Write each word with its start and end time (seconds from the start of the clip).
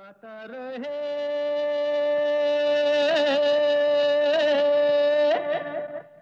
गाता 0.00 0.46
रहे। 0.50 0.98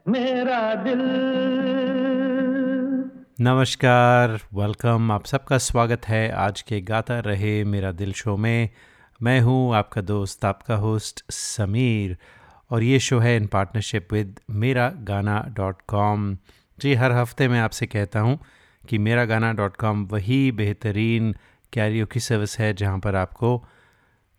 मेरा 0.08 0.74
दिल। 0.74 1.02
नमस्कार 3.40 4.30
वेलकम 4.54 5.12
आप 5.12 5.26
सबका 5.26 5.58
स्वागत 5.58 6.08
है 6.08 6.30
आज 6.30 6.62
के 6.62 6.80
गाता 6.80 7.18
रहे 7.20 7.64
मेरा 7.64 7.92
दिल 7.92 8.12
शो 8.12 8.36
में। 8.36 8.68
मैं 9.22 9.40
हूँ 9.40 9.74
आपका 9.74 10.00
दोस्त, 10.00 10.44
आपका 10.44 10.74
होस्ट 10.74 11.24
समीर। 11.32 12.16
और 12.70 12.82
ये 12.82 12.98
शो 12.98 13.18
है 13.18 13.36
इन 13.36 13.46
पार्टनरशिप 13.46 14.12
विद 14.12 14.40
मेरा 14.50 14.88
गाना 14.88 15.44
डॉट 15.48 15.76
कॉम 15.88 16.36
जी, 16.78 16.94
हर 16.94 17.12
हफ़्ते 17.12 17.48
मैं 17.48 17.60
आपसे 17.60 17.86
कहता 17.86 18.20
हूँ 18.20 18.38
कि 18.88 18.98
मेरा 18.98 19.24
गाना 19.24 19.52
डॉट 19.52 19.76
कॉम 19.76 20.04
वही 20.04 20.52
बेहतरीन 20.52 21.34
कैरियो 21.72 22.06
की 22.06 22.20
सर्विस 22.20 22.58
है 22.58 22.72
जहाँ 22.74 22.98
पर 22.98 23.16
आपको 23.16 23.64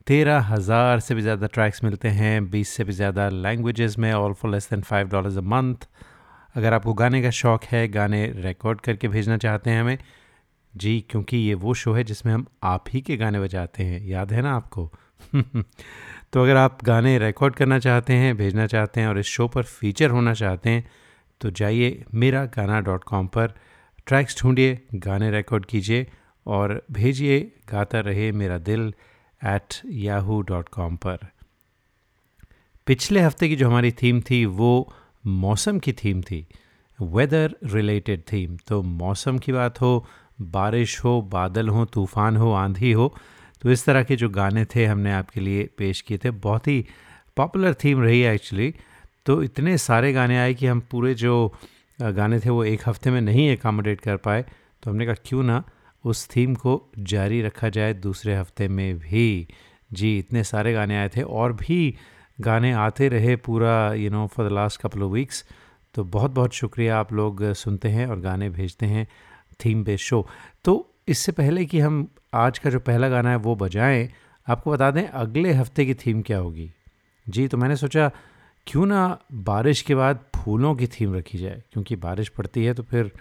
तेरह 0.07 0.39
हज़ार 0.43 0.99
से 0.99 1.15
भी 1.15 1.21
ज़्यादा 1.21 1.47
ट्रैक्स 1.47 1.83
मिलते 1.83 2.07
हैं, 2.07 2.49
बीस 2.49 2.69
से 2.69 2.83
भी 2.83 2.93
ज़्यादा 2.93 3.29
लैंग्वेजेस 3.29 3.97
में 3.99 4.11
all 4.13 4.33
for 4.33 4.51
less 4.51 4.69
than 4.69 4.81
five 4.81 5.07
dollars 5.07 5.37
a 5.37 5.41
month 5.41 5.87
अगर 6.55 6.73
आपको 6.73 6.93
गाने 6.93 7.21
का 7.21 7.29
शौक़ 7.31 7.65
है, 7.65 7.87
गाने 7.87 8.25
रिकॉर्ड 8.37 8.81
करके 8.81 9.07
भेजना 9.07 9.37
चाहते 9.37 9.69
हैं 9.69 9.81
हमें, 9.81 9.97
जी, 10.73 11.05
क्योंकि 11.09 11.37
ये 11.37 11.53
वो 11.53 11.73
शो 11.73 11.93
है 11.93 12.03
जिसमें 12.03 12.33
हम 12.33 12.45
आप 12.63 12.85
ही 12.89 13.01
के 13.01 13.17
गाने 13.17 13.39
बजाते 13.39 13.83
हैं। 13.83 14.05
याद 14.07 14.31
है 14.33 14.41
ना 14.41 14.55
आपको? 14.55 14.91
तो 16.33 16.43
अगर 16.43 16.55
आप 16.55 16.83
गाने 16.83 17.17
रिकॉर्ड 17.19 17.55
करना 17.55 17.79
चाहते 17.79 18.13
हैं, 18.13 18.35
भेजना 18.37 18.67
चाहते 18.67 19.01
हैं 19.01 19.07
और 19.07 19.19
इस 19.19 19.25
शो 19.25 19.47
पर 19.47 19.63
फीचर 19.63 20.09
होना 20.09 20.33
चाहते 20.33 20.69
हैं 20.69 20.83
तो 21.41 21.49
जाइए 21.51 22.03
मेरा 22.13 22.45
गाना 22.45 22.79
डॉट 22.81 23.03
कॉम 23.03 23.27
पर 23.27 23.53
ट्रैक्स 24.07 24.41
ढूंढिए, 24.41 24.79
गाने 24.95 25.31
रिकॉर्ड 25.31 25.65
कीजिए। 25.65 26.07
और 26.45 26.81
भेजिए, 26.91 27.39
गाता 27.69 27.99
रहे 28.01 28.31
मेरा 28.33 28.57
दिल 28.59 28.93
एट 29.41 29.81
याहू 29.85 30.41
डॉट 30.43 30.69
कॉम 30.69 30.95
पर। 30.97 31.27
पिछले 32.87 33.21
हफ़्ते 33.21 33.49
की 33.49 33.55
जो 33.55 33.67
हमारी 33.67 33.91
थीम 33.93 34.21
थी, 34.21 34.45
वो 34.45 34.93
मौसम 35.25 35.79
की 35.79 35.93
थीम 35.95 36.21
थी 36.21 36.45
वेदर 36.99 37.55
रिलेटेड 37.65 38.21
थीम 38.31 38.57
तो 38.67 38.81
मौसम 38.83 39.37
की 39.37 39.51
बात 39.51 39.81
हो, 39.81 40.05
बारिश 40.41 40.99
हो, 41.03 41.21
बादल 41.23 41.69
हो, 41.69 41.85
तूफ़ान 41.85 42.37
हो, 42.37 42.51
आंधी 42.53 42.91
हो 42.91 43.13
तो 43.61 43.71
इस 43.71 43.85
तरह 43.85 44.03
के 44.03 44.15
जो 44.15 44.29
गाने 44.29 44.63
थे 44.65 44.85
हमने 44.85 45.11
आपके 45.13 45.41
लिए 45.41 45.69
पेश 45.77 46.01
किए 46.01 46.17
थे। 46.17 46.31
बहुत 46.31 46.67
ही 46.67 46.85
पॉपुलर 47.37 47.73
थीम 47.83 48.01
रही 48.01 48.21
है 48.21 48.33
एक्चुअली 48.35 48.73
तो 49.25 49.41
इतने 49.43 49.77
सारे 49.77 50.11
गाने 50.13 50.37
आए 50.39 50.53
कि 50.53 50.67
हम 50.67 50.79
पूरे 50.91 51.13
जो 51.15 51.33
गाने 51.99 52.39
थे 52.39 52.49
वो 52.49 52.63
एक 52.65 52.87
हफ़्ते 52.87 53.11
में 53.11 53.19
नहीं 53.21 53.47
एकामोडेट 53.49 54.01
कर 54.01 54.17
पाए। 54.17 54.45
तो 54.83 54.91
हमने 54.91 55.05
कहा, 55.05 55.15
क्यों 55.25 55.43
ना 55.43 55.63
उस 56.03 56.27
थीम 56.29 56.53
को 56.55 56.91
जारी 56.99 57.41
रखा 57.41 57.69
जाए, 57.69 57.93
दूसरे 57.93 58.35
हफ़्ते 58.35 58.67
में 58.67 58.99
भी। 58.99 59.47
जी, 59.91 60.17
इतने 60.19 60.43
सारे 60.43 60.73
गाने 60.73 60.97
आए 60.97 61.09
थे 61.09 61.21
और 61.21 61.53
भी 61.53 61.95
गाने 62.39 62.71
आते 62.73 63.07
रहे 63.09 63.35
पूरा 63.37 63.93
you 63.93 64.09
know 64.09 64.25
for 64.27 64.47
the 64.49 64.51
last 64.51 64.81
couple 64.81 65.03
of 65.03 65.11
weeks 65.11 65.43
तो 65.95 66.03
बहुत 66.05 66.31
बहुत 66.31 66.53
शुक्रिया, 66.53 66.97
आप 66.97 67.13
लोग 67.13 67.51
सुनते 67.53 67.89
हैं 67.89 68.05
और 68.07 68.19
गाने 68.19 68.49
भेजते 68.49 68.85
हैं 68.85 69.07
थीम 69.65 69.83
बेस्ड 69.83 70.05
शो 70.05 70.25
तो 70.65 70.85
इससे 71.07 71.31
पहले 71.31 71.65
कि 71.65 71.79
हम 71.79 72.07
आज 72.35 72.59
का 72.59 72.69
जो 72.69 72.79
पहला 72.79 73.09
गाना 73.09 73.29
है 73.29 73.35
वो 73.37 73.55
बजाएँ, 73.55 74.09
आपको 74.47 74.71
बता 74.71 74.89
दें 74.91 75.03
अगले 75.03 75.51
हफ़्ते 75.53 75.85
की 75.85 75.93
थीम 75.95 76.21
क्या 76.21 76.37
होगी। 76.37 76.69
जी 77.27 77.47
तो 77.47 77.57
मैंने 77.57 77.75
सोचा 77.75 78.11
क्यों 78.67 78.85
ना 78.85 79.17
बारिश 79.33 79.81
के 79.81 79.95
बाद 79.95 80.19
फूलों 80.35 80.73
की 80.75 80.87
थीम 80.89 81.15
रखी 81.15 81.37
जाए, 81.37 81.61
क्योंकि 81.73 81.95
बारिश 81.97 82.29
पड़ती 82.29 82.65
है 82.65 82.73
तो 82.73 82.83
फिर 82.83 83.11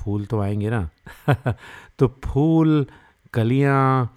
फूल 0.00 0.26
तो 0.26 0.40
आएँगे 0.40 0.70
ना। 0.70 0.88
तो 1.98 2.08
फूल, 2.24 2.86
कलियाँ 3.32 4.16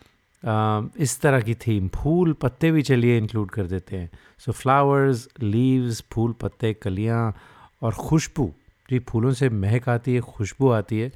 इस 0.97 1.21
तरह 1.21 1.41
की 1.41 1.55
थीम, 1.55 1.87
फूल 1.87 2.33
पत्ते 2.33 2.71
भी 2.71 2.81
चलिए 2.81 3.17
इंक्लूड 3.17 3.51
कर 3.51 3.65
देते 3.65 3.97
हैं। 3.97 4.09
सो 4.39 4.51
फ्लावर्स 4.51 5.29
लीव्स 5.41 6.03
फूल 6.11 6.31
पत्ते, 6.31 6.73
कलियाँ 6.73 7.35
और 7.81 7.93
खुशबू, 7.93 8.53
जी 8.91 8.99
फूलों 8.99 9.33
से 9.33 9.49
महक 9.49 9.89
आती 9.89 10.13
है, 10.13 10.21
खुशबू 10.21 10.69
आती 10.69 10.99
है। 10.99 11.09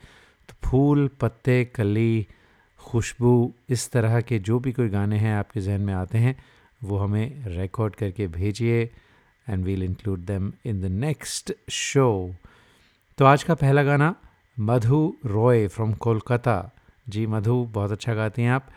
तो 0.50 0.70
फूल, 0.70 1.10
पत्ते, 1.22 1.66
कली, 1.66 2.28
खुशबू, 2.78 3.54
इस 3.70 3.92
तरह 3.92 4.22
के 4.22 4.40
जो 4.40 4.60
भी 4.60 4.72
कोई 4.72 4.90
गाने 4.90 5.18
हैं 5.18 5.36
आपके 5.36 5.62
जहन 5.62 5.82
में 5.82 5.94
आते 5.94 6.18
हैं, 6.18 6.44
वो 6.84 6.98
हमें 6.98 7.46
रिकॉर्ड 7.48 7.96
करके 7.96 8.28
भेजिए 8.28 8.90
and 9.50 9.66
we'll 9.66 9.84
include 9.84 10.20
them 10.20 10.54
in 10.66 10.82
the 10.82 10.86
next 10.86 11.54
show 11.70 12.36
तो 13.18 13.26
आज 13.26 13.44
का 13.44 13.56
पहला 13.56 13.84
गाना 13.84 14.16
मधु 14.58 15.14
रॉय 15.26 15.68
फ्रॉम 15.68 15.94
कोलकाता। 15.94 16.72
जी, 17.10 17.26
मधु 17.28 17.64
बहुत 17.74 17.92
अच्छा 17.92 18.14
गाती 18.14 18.42
हैं 18.42 18.52
आप। 18.52 18.68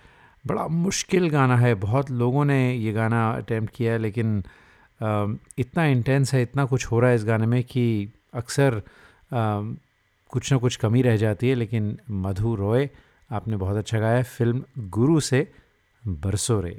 बड़ा 0.45 0.67
मुश्किल 0.69 1.29
गाना 1.31 1.57
है, 1.57 1.75
बहुत 1.75 2.11
लोगों 2.11 2.45
ने 2.45 2.75
ये 2.75 2.93
गाना 2.93 3.31
अटैम्प्ट 3.31 3.75
किया 3.75 3.93
है, 3.93 3.99
लेकिन 3.99 4.43
इतना 5.59 5.85
इंटेंस 5.85 6.33
है, 6.35 6.43
इतना 6.43 6.65
कुछ 6.65 6.87
हो 6.87 7.01
रहा 7.01 7.11
है 7.11 7.17
इस 7.17 7.25
गाने 7.25 7.47
में 7.47 7.63
कि 7.65 8.13
अक्सर 8.35 8.81
कुछ 10.31 10.53
ना 10.53 10.59
कुछ 10.59 10.77
कमी 10.77 11.03
रह 11.03 11.17
जाती 11.17 11.49
है, 11.49 11.55
लेकिन 11.55 11.97
मधु 12.11 12.55
रॉय 12.55 12.89
आपने 13.31 13.57
बहुत 13.57 13.77
अच्छा 13.77 13.99
गाया 13.99 14.17
है, 14.17 14.23
फ़िल्म 14.23 14.65
गुरु 14.79 15.21
से 15.21 15.47
बरसो 16.05 16.61
रे। 16.61 16.77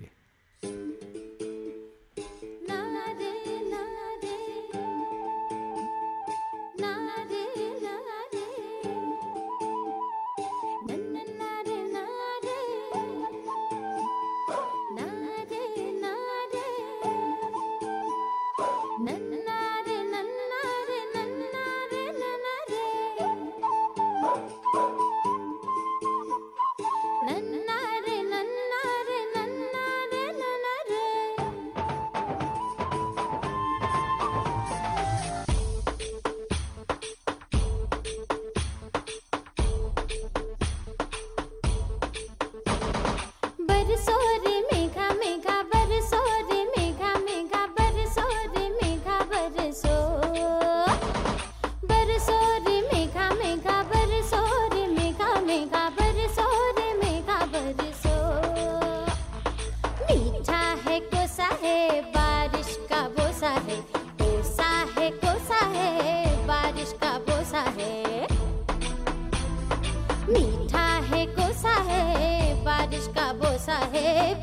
है 73.97 74.33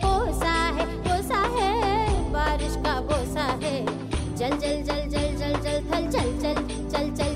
है 0.77 0.87
कोसा 1.07 1.43
है 1.57 1.73
बारिश 2.33 2.77
का 2.87 3.01
बोसा 3.11 3.47
है 3.63 3.77
जल 4.37 4.57
जल 4.59 4.83
जल 4.89 5.09
जल 5.15 5.37
जल 5.41 5.61
जल 5.65 5.81
थल 5.91 6.09
जल 6.15 6.33
जल 6.43 6.63
जल 6.93 7.11
जल 7.15 7.34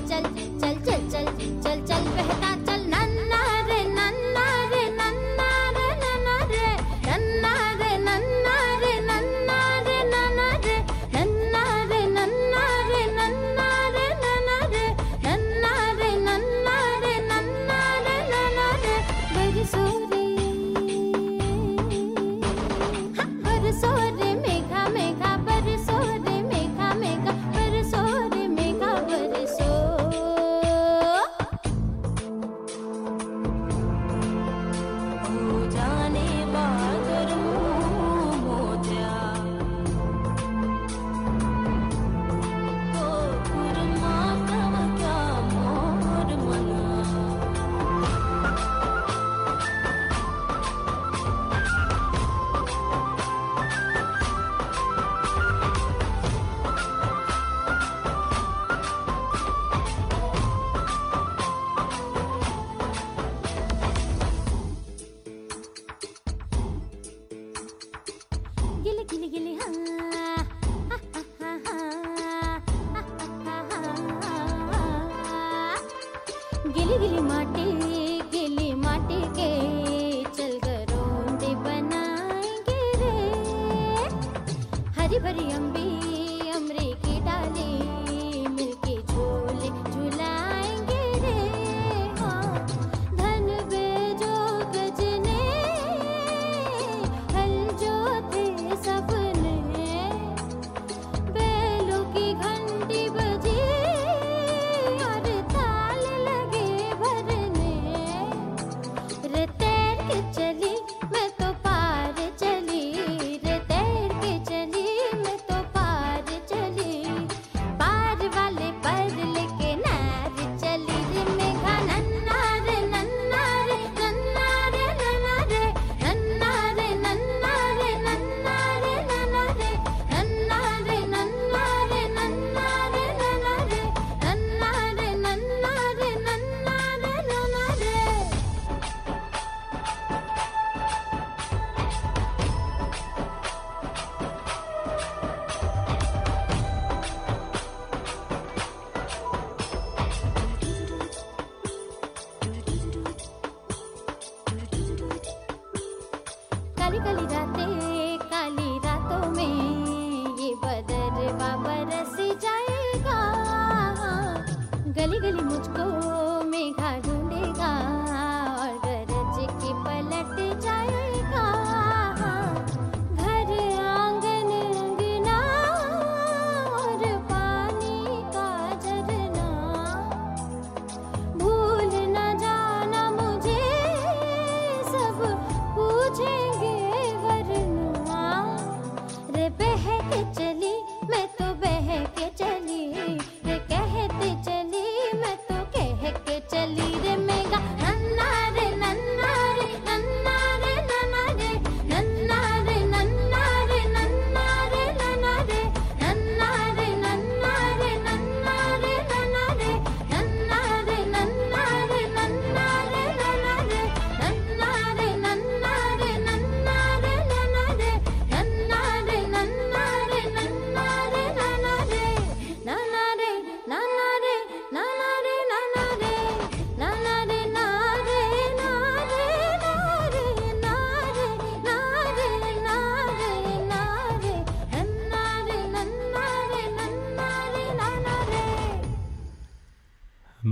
ಬರಿಯ 85.23 85.58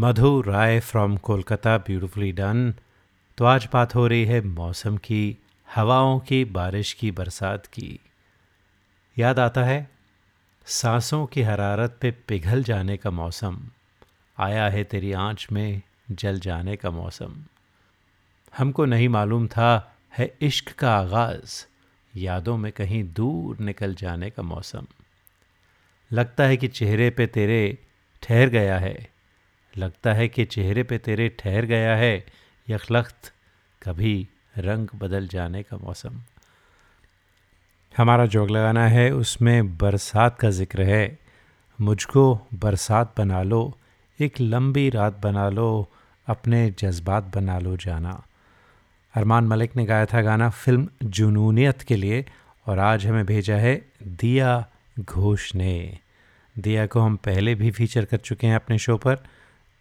Madhu 0.08 0.42
Rai 0.42 0.80
from 0.80 1.18
Kolkata 1.18 1.78
beautifully 1.78 2.32
done 2.32 2.74
तो 3.38 3.46
आज 3.46 3.70
बात 3.74 3.96
हो 3.96 4.08
रही 4.08 4.26
है 4.26 4.42
मौसम 4.42 4.98
की, 4.98 5.38
हवाओं 5.76 6.20
की, 6.20 6.46
बारिश 6.46 6.94
की, 6.94 7.12
बरसात 7.12 7.66
की। 7.66 8.00
याद 9.18 9.40
आता 9.40 9.64
है? 9.64 9.92
सांसों 10.66 11.26
की 11.26 11.42
हरारत 11.42 11.98
पे 12.02 12.12
पिघल 12.12 12.64
जाने 12.64 12.98
का 12.98 13.12
मौसम। 13.12 13.70
आया 14.38 14.70
है 14.70 14.84
तेरी 14.84 15.12
आँच 15.12 15.48
में 15.52 15.82
जल 16.12 16.40
जाने 16.40 16.76
का 16.76 16.92
मौसम। 16.92 17.44
हमको 18.58 18.86
नहीं 18.86 19.10
मालूम 19.10 19.48
था, 19.48 19.96
है 20.18 20.38
इश्क 20.42 20.72
का 20.72 20.98
आगाज़। 20.98 21.66
यादों 22.18 22.58
में 22.58 22.72
कहीं 22.72 23.14
दूर 23.14 23.60
निकल 23.60 23.96
जाने 23.96 24.30
का 24.30 24.44
मौसम। 24.44 24.88
लगता 26.12 26.44
है 26.44 26.58
कि 26.58 26.68
चेहरे 26.68 27.10
पे 27.10 27.28
तेरे 27.28 27.78
ठहर 28.24 28.48
गया 28.48 28.80
है। 28.80 29.17
लगता 29.78 30.14
है 30.14 30.28
कि 30.28 30.46
चेहरे 30.46 30.84
पे 30.84 30.98
तेरे 30.98 31.30
ठहर 31.30 31.66
गया 31.66 31.96
है, 31.96 32.26
यखलख्त, 32.70 33.34
कभी 33.84 34.28
रंग 34.58 34.88
बदल 34.96 35.28
जाने 35.28 35.64
का 35.64 35.78
मौसम। 35.78 36.22
हमारा 37.98 38.26
जोग 38.26 38.50
लगाना 38.50 38.88
है, 38.88 39.12
उसमें 39.12 39.78
बरसात 39.78 40.40
का 40.40 40.50
ज़िक्र 40.50 40.82
है। 40.82 41.20
मुझको 41.82 42.48
बरसात 42.54 43.14
बना 43.18 43.44
लो, 43.44 43.78
एक 44.22 44.42
लंबी 44.42 44.90
रात 44.90 45.20
बना 45.24 45.50
लो, 45.50 45.90
अपने 46.28 46.72
जज्बात 46.72 47.24
बना 47.36 47.60
लो 47.60 47.78
जाना। 47.78 48.24
अरमान 49.16 49.44
मलिक 49.44 49.76
ने 49.76 49.86
गाया 49.86 50.06
था 50.06 50.22
गाना 50.22 50.50
फ़िल्म 50.50 50.90
जुनूनियत 51.04 51.82
के 51.82 51.96
लिए, 51.96 52.26
और 52.68 52.80
आज 52.80 53.06
हमें 53.06 53.26
भेजा 53.26 53.56
है 53.56 53.86
दिया 54.04 54.70
घोष 55.00 55.56
ने। 55.56 56.00
दिया 56.60 56.86
को 56.86 57.00
हम 57.00 57.16
पहले 57.16 57.56
भी 57.56 57.72
फीचर 57.72 58.06
कर 58.06 58.18
चुके 58.18 58.48
हैं 58.48 58.56
अपने 58.56 58.78
शो 58.78 58.98
पर। 58.98 59.16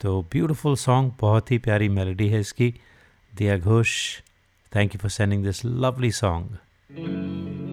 तो 0.01 0.21
ब्यूटीफुल 0.33 0.75
सॉन्ग 0.77 1.13
बहुत 1.21 1.51
ही 1.51 1.59
प्यारी 1.59 1.89
मेलोडी 1.89 2.29
है 2.29 2.41
इसकी। 2.41 2.75
Diya 3.33 3.59
Ghosh 3.59 3.93
thank 4.73 4.95
you 4.95 4.99
for 4.99 5.11
sending 5.11 5.45
this 5.45 5.65
lovely 5.65 6.11
song 6.13 7.66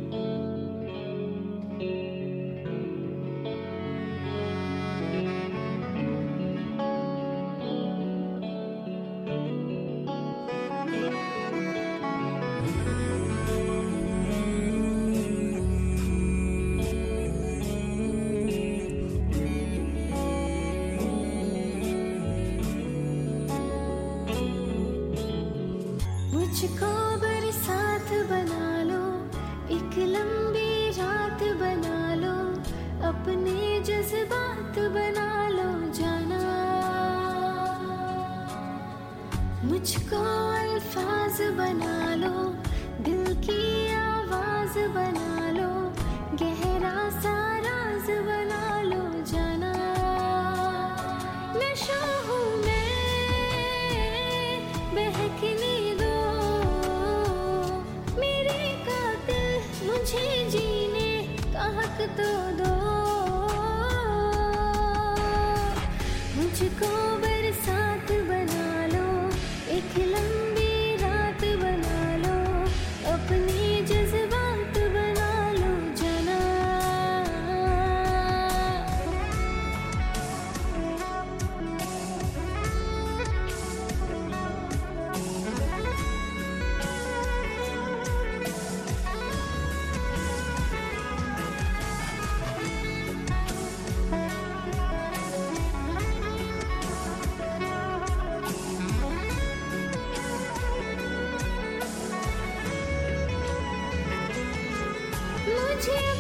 मुझे 105.86 106.13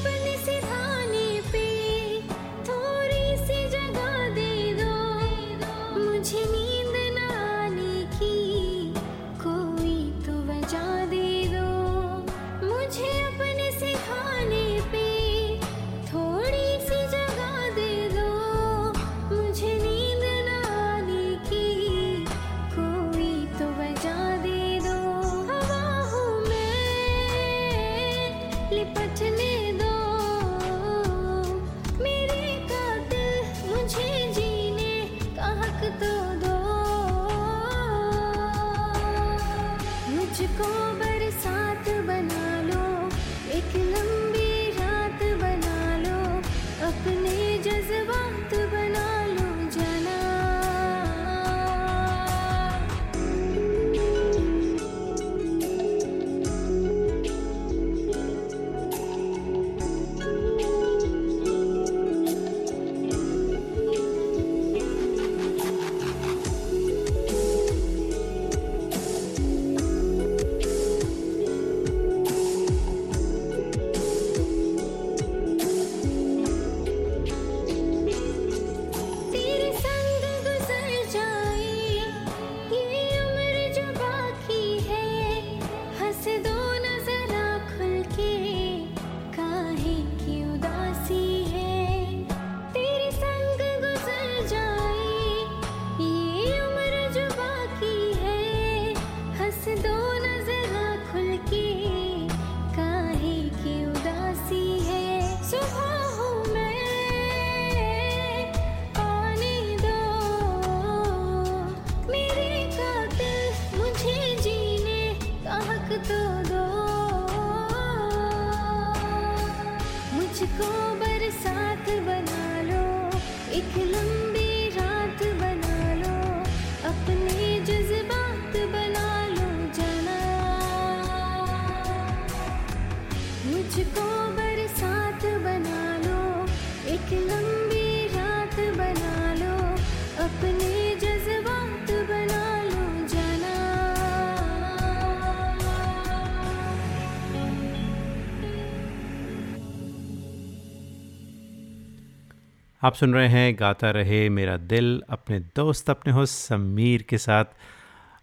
आप 152.83 152.95
सुन 152.95 153.13
रहे 153.13 153.27
हैं 153.27 153.55
गाता 153.59 153.89
रहे 153.91 154.29
मेरा 154.29 154.55
दिल 154.57 154.87
अपने 155.09 155.39
दोस्त 155.55 155.89
अपने 155.89 156.13
होस्ट 156.13 156.33
समीर 156.33 157.01
के 157.01 157.17
साथ। 157.17 157.45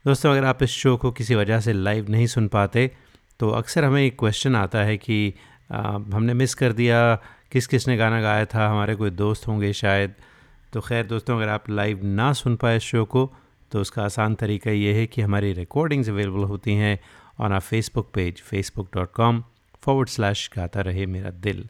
दोस्तों 0.05 0.33
अगर 0.33 0.45
आप 0.45 0.63
इस 0.63 0.71
शो 0.71 0.97
को 0.97 1.13
किसी 1.13 1.35
वजह 1.35 1.61
से 1.61 1.73
लाइव 1.73 2.11
नहीं 2.11 2.27
सुन 2.27 2.49
पाते 2.49 2.91
तो 3.41 3.51
अक्सर 3.51 3.85
हमें 3.85 4.03
एक 4.03 4.19
क्वेश्चन 4.19 4.57
आता 4.57 4.79
है 4.79 4.97
कि 4.97 5.35
आ, 5.73 5.81
हमने 5.93 6.35
मिस 6.35 6.55
कर 6.55 6.73
दिया 6.73 7.01
किस 7.53 7.67
किस 7.67 7.89
ने 7.89 7.97
गाना 7.97 8.21
गाया 8.21 8.45
था 8.45 8.69
हमारे 8.69 8.95
कोई 8.95 9.11
दोस्त 9.11 9.49
होंगे 9.49 9.73
शायद। 9.73 10.15
तो 10.73 10.81
खैर 10.81 11.07
दोस्तों 11.07 11.37
अगर 11.37 11.49
आप 11.49 11.71
लाइव 11.71 12.05
ना 12.05 12.33
सुन 12.33 12.57
पाए 12.57 12.77
इस 12.77 12.83
शो 12.83 13.05
को 13.05 13.31
तो 13.73 13.81
उसका 13.81 14.05
आसान 14.05 14.35
तरीका 14.35 14.71
ये 14.71 14.95
है 14.95 15.07
कि 15.07 15.23
हमारी 15.23 15.53
रिकॉर्डिंग्स 15.53 16.09
अवेलेबल 16.09 16.45
होती 16.45 16.75
हैं 16.75 16.99
on 17.41 17.53
our 17.53 17.61
Facebook 17.61 18.11
page 18.15 18.43
Facebook 18.43 18.91
dot 18.95 19.13
com 19.13 19.45
forward 19.83 20.09
slash 20.09 20.51
Gata 20.57 20.81
Rahe 20.81 21.07
Mera 21.07 21.31
दिल। 21.31 21.69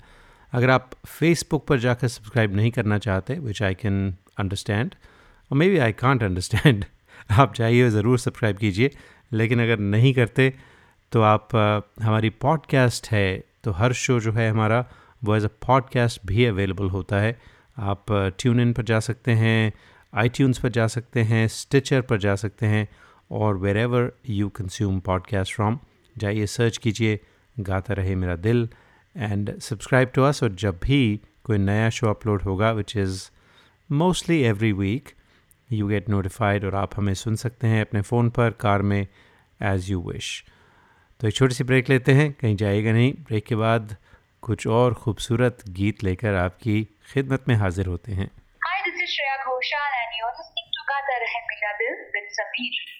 अगर 0.52 0.71
आप 0.71 0.90
फेसबुक 1.07 1.66
पर 1.66 1.78
जाकर 1.78 2.09
सब्सक्राइब 2.09 2.54
नहीं 2.57 2.71
करना 2.71 2.99
चाहते 2.99 3.35
विच 3.38 3.62
आई 3.62 3.75
कैन 3.75 4.14
अंडरस्टैंड 4.38 4.95
और 5.50 5.59
may 5.59 5.69
be 5.69 5.78
I 5.78 5.92
can't 5.92 6.23
understand 6.23 6.85
आप 7.30 7.54
जाइए 7.54 7.90
ज़रूर 7.90 8.19
सब्सक्राइब 8.19 8.57
कीजिए। 8.57 8.90
लेकिन 9.33 9.62
अगर 9.62 9.78
नहीं 9.78 10.14
करते 10.14 10.54
तो 11.12 11.23
आप 11.23 11.57
अ, 11.57 12.02
हमारी 12.02 12.30
पॉडकास्ट 12.30 13.09
है 13.09 13.45
तो 13.64 13.73
हर 13.73 13.92
शो 13.92 14.21
जो 14.21 14.33
है 14.33 14.50
हमारा 14.50 14.85
वो 15.25 15.37
एज 15.37 15.45
अ 15.45 15.50
पॉडकास्ट 15.66 16.21
भी 16.26 16.45
अवेलेबल 16.45 16.90
होता 16.90 17.21
है। 17.21 17.38
आप 17.78 18.04
ट्यून 18.38 18.61
इन 18.61 18.73
पर 18.73 18.83
जा 18.83 19.00
सकते 19.00 19.33
हैं 19.33 19.73
आई 20.14 20.30
पर 20.40 20.69
जा 20.69 20.87
सकते 20.87 21.23
हैं 21.23 21.49
स्टिचर 21.49 22.00
पर 22.00 22.19
जा 22.19 22.35
सकते 22.37 22.66
हैं 22.66 22.88
और 23.30 23.57
wherever 23.76 24.12
you 24.28 24.49
consume 24.49 25.00
podcast 25.00 25.54
from 25.54 25.78
जाइए 26.19 26.47
सर्च 26.47 26.76
कीजिए 26.76 27.21
गाता 27.61 27.95
रहे 27.95 28.14
मेरा 28.14 28.37
दिल। 28.37 28.69
एंड 29.17 29.59
सब्सक्राइब 29.61 30.11
टू 30.14 30.23
अस 30.23 30.43
और 30.43 30.55
जब 30.55 30.79
भी 30.83 31.21
कोई 31.45 31.59
नया 31.59 31.88
शो 31.90 32.09
अपलोड 32.11 32.43
होगा 32.43 32.71
which 32.73 32.97
is 32.97 33.23
mostly 33.90 34.40
every 34.43 34.73
week 34.73 35.09
you 35.73 35.88
get 35.88 36.09
notified 36.09 36.64
और 36.64 36.75
आप 36.75 36.97
हमें 36.97 37.14
सुन 37.14 37.37
सकते 37.37 37.67
हैं 37.67 37.81
अपने 37.81 38.00
फ़ोन 38.02 38.31
पर 38.31 38.50
कार 38.61 38.83
में 38.83 39.07
एज़ 39.62 39.90
यू 39.93 40.00
विश 40.02 40.45
तो 41.21 41.29
एक 41.29 41.35
छोटी 41.35 41.55
सी 41.55 41.64
ब्रेक 41.64 41.88
लेते 41.88 42.12
हैं 42.12 42.33
कहीं 42.33 42.57
जाएगा 42.57 42.93
नहीं। 42.93 43.12
ब्रेक 43.12 43.45
के 43.47 43.57
बाद 43.57 43.97
कुछ 44.43 44.67
और 44.67 44.95
खूबसूरत 44.95 45.64
गीत 45.79 46.05
लेकर 46.05 46.35
आपकी 46.35 46.83
खिदमत 47.12 47.49
में 47.49 47.55
हाजिर 47.57 47.87
होते 47.87 48.12
हैं। 48.12 48.31
Hi, 48.67 48.79
this 48.87 49.02
is 49.05 49.11
Shreya 49.17 49.37
Ghoshal 49.45 49.99
and 50.00 50.17
you're 50.21 50.33
listening 50.38 50.69
to 50.76 50.81
Rahe 50.93 51.76
Dil 51.83 52.00
with 52.14 52.33
Sameer. 52.38 53.00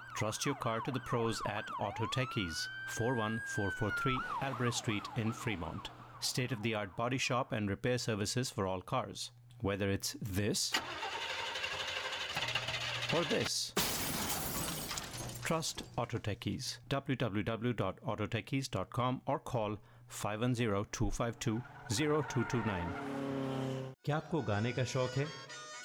trust 0.16 0.46
your 0.46 0.54
car 0.56 0.80
to 0.80 0.90
the 0.90 1.00
pros 1.00 1.40
at 1.48 1.64
Auto 1.80 2.06
Techies, 2.06 2.66
41443 2.88 4.18
Albrecht 4.42 4.74
Street 4.74 5.04
in 5.16 5.32
Fremont. 5.32 5.90
State 6.20 6.52
of 6.52 6.62
the 6.62 6.74
art 6.74 6.96
body 6.96 7.18
shop 7.18 7.52
and 7.52 7.68
repair 7.68 7.98
services 7.98 8.50
for 8.50 8.66
all 8.66 8.80
cars. 8.80 9.30
Whether 9.60 9.90
it's 9.90 10.16
this 10.20 10.72
or 13.14 13.22
this. 13.24 13.72
Trust 15.44 15.82
Auto 15.96 16.18
Techies. 16.18 16.78
www.autotechies.com 16.90 19.20
or 19.26 19.38
call 19.38 19.76
510-252-0229. 20.10 21.62
क्या 24.04 24.16
आपको 24.16 24.40
गाने 24.48 24.72
का 24.72 24.84
शौक 24.84 25.10
है 25.18 25.26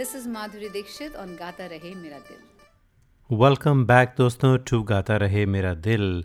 This 0.00 0.14
is 0.16 0.28
Madhuri 0.28 0.68
Dixit 0.68 1.12
on 1.12 1.32
Gata 1.38 1.64
Rahe 1.70 1.90
Mera 1.94 2.18
Dil. 2.26 2.36
Welcome 3.30 3.84
back 3.86 4.14
दोस्तों 4.18 4.56
to 4.58 4.82
Gata 4.82 5.16
Rahe 5.16 5.44
मेरा 5.46 5.72
दिल 5.74 6.24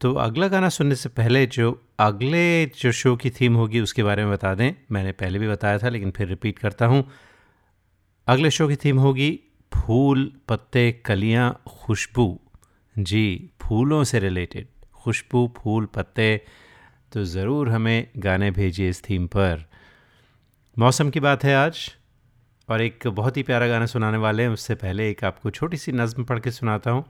तो 0.00 0.12
अगला 0.14 0.48
गाना 0.48 0.68
सुनने 0.68 0.94
से 0.94 1.08
पहले 1.08 1.46
जो 1.46 1.82
अगले 2.00 2.66
जो 2.66 2.92
शो 2.92 3.14
की 3.16 3.30
थीम 3.30 3.54
होगी, 3.54 3.80
उसके 3.80 4.02
बारे 4.02 4.24
में 4.24 4.32
बता 4.32 4.54
दें। 4.54 4.74
मैंने 4.92 5.12
पहले 5.12 5.38
भी 5.38 5.48
बताया 5.48 5.78
था, 5.78 5.88
लेकिन 5.88 6.10
फिर 6.10 6.28
रिपीट 6.28 6.58
करता 6.58 6.86
हूँ। 6.86 7.04
अगले 8.26 8.50
शो 8.50 8.68
की 8.68 8.76
थीम 8.76 8.98
होगी, 8.98 9.30
फूल, 9.72 10.32
पत्ते, 10.48 10.92
कलियाँ, 10.92 11.62
खुशबू। 11.68 12.40
जी, 12.98 13.50
फूलों 13.62 14.04
से 14.04 14.18
रिलेटेड 14.18 14.66
खुशबू, 14.94 15.54
फूल, 15.56 15.86
पत्ते। 15.86 16.40
तो 17.12 17.24
ज़रूर 17.24 17.68
हमें 17.68 18.10
गाने 18.16 18.50
भेजिए 18.50 18.88
इस 18.88 19.02
थीम 19.10 19.26
पर। 19.26 19.64
मौसम 20.78 21.10
की 21.10 21.20
बात 21.20 21.44
है 21.44 21.54
आज। 21.56 21.94
और 22.68 22.80
एक 22.80 23.06
बहुत 23.06 23.36
ही 23.36 23.42
प्यारा 23.42 23.68
गाना 23.68 23.86
सुनाने 23.86 24.18
वाले 24.18 24.42
हैं। 24.42 24.50
उससे 24.50 24.74
पहले 24.74 25.10
एक 25.10 25.24
आपको 25.24 25.50
छोटी 25.50 25.76
सी 25.76 25.92
नज़म 25.92 26.24
पढ़ 26.24 26.38
के 26.38 26.50
सुनाता 26.50 26.90
हूँ। 26.90 27.04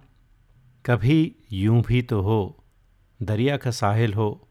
कभी 0.86 1.36
यूँ 1.52 1.82
भी 1.82 2.02
तो 2.02 2.20
हो, 2.20 2.64
दरिया 3.22 3.56
का 3.56 3.70
साहिल 3.70 4.14
हो, 4.14 4.48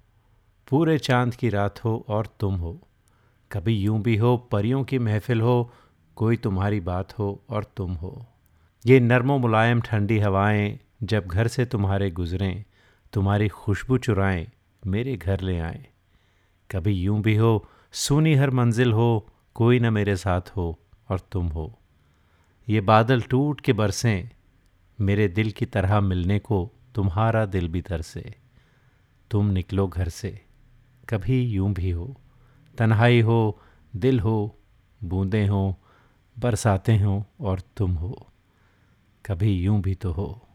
पूरे 0.70 0.98
चाँद 0.98 1.36
की 1.36 1.50
रात 1.50 1.86
हो 1.86 2.06
और 2.08 2.28
तुम 2.40 2.56
हो। 2.56 2.88
कभी 3.52 3.74
यूँ 3.74 4.02
भी 4.02 4.18
हो, 4.18 4.38
परियों 4.38 4.84
की 4.84 5.00
महफिल 5.00 5.42
हो, 5.42 5.72
कोई 6.16 6.38
तुम्हारी 6.38 6.80
बात 6.80 7.20
हो 7.20 7.44
और 7.50 7.64
तुम 7.78 7.94
हो। 7.94 8.26
ये 8.86 9.00
नरमो 9.00 9.38
मुलायम 9.38 9.82
ठंडी 9.82 10.20
हवाएँ, 10.20 10.80
जब 11.04 11.28
घर 11.28 11.48
से 11.48 11.66
तुम्हारे 11.66 12.12
गुज़रें, 12.12 12.64
तुम्हारी 13.14 13.48
खुशबू 13.48 13.98
चुराएँ, 13.98 14.48
मेरे 14.88 15.18
घर 15.18 15.42
ले 15.42 15.60
आएँ। 15.60 15.86
कभी 16.72 16.92
यूँ 16.92 17.22
भी 17.22 17.36
हो, 17.36 17.68
सूनी 17.92 18.36
हर 18.36 18.50
मंजिल 18.50 18.94
हो, 18.94 19.30
कोई 19.56 19.80
न 19.80 19.94
मेरे 19.94 20.16
साथ 20.16 20.42
हो 20.42 20.80
और 21.10 21.20
तुम 21.32 21.48
हो। 21.48 21.80
ये 22.68 22.82
बादल 22.82 23.22
टूट 23.22 23.62
के 23.62 23.74
बरसें, 23.74 24.30
मेरे 25.00 25.28
दिल 25.28 25.52
की 25.52 25.66
तरह 25.66 26.00
मिलने 26.02 26.40
को 26.40 26.72
तुम्हारा 26.96 27.46
दिल 27.46 27.68
भी 27.68 27.82
तरसे। 27.82 28.34
तुम 29.32 29.46
निकलो 29.46 29.88
घर 29.88 30.10
से, 30.10 30.42
कभी 31.10 31.42
यूँ 31.42 31.74
भी 31.74 31.90
हो। 31.90 32.16
तन्हाई 32.78 33.22
हो, 33.22 33.62
दिल 33.96 34.20
हो, 34.20 34.58
बूंदें 35.04 35.48
हो, 35.48 35.78
बरसाते 36.40 36.98
हो 36.98 37.26
और 37.42 37.62
तुम 37.78 37.94
हो। 37.94 38.28
कभी 39.26 39.54
यूँ 39.54 39.82
भी 39.82 39.96
तो 39.96 40.12
हो। 40.12 40.48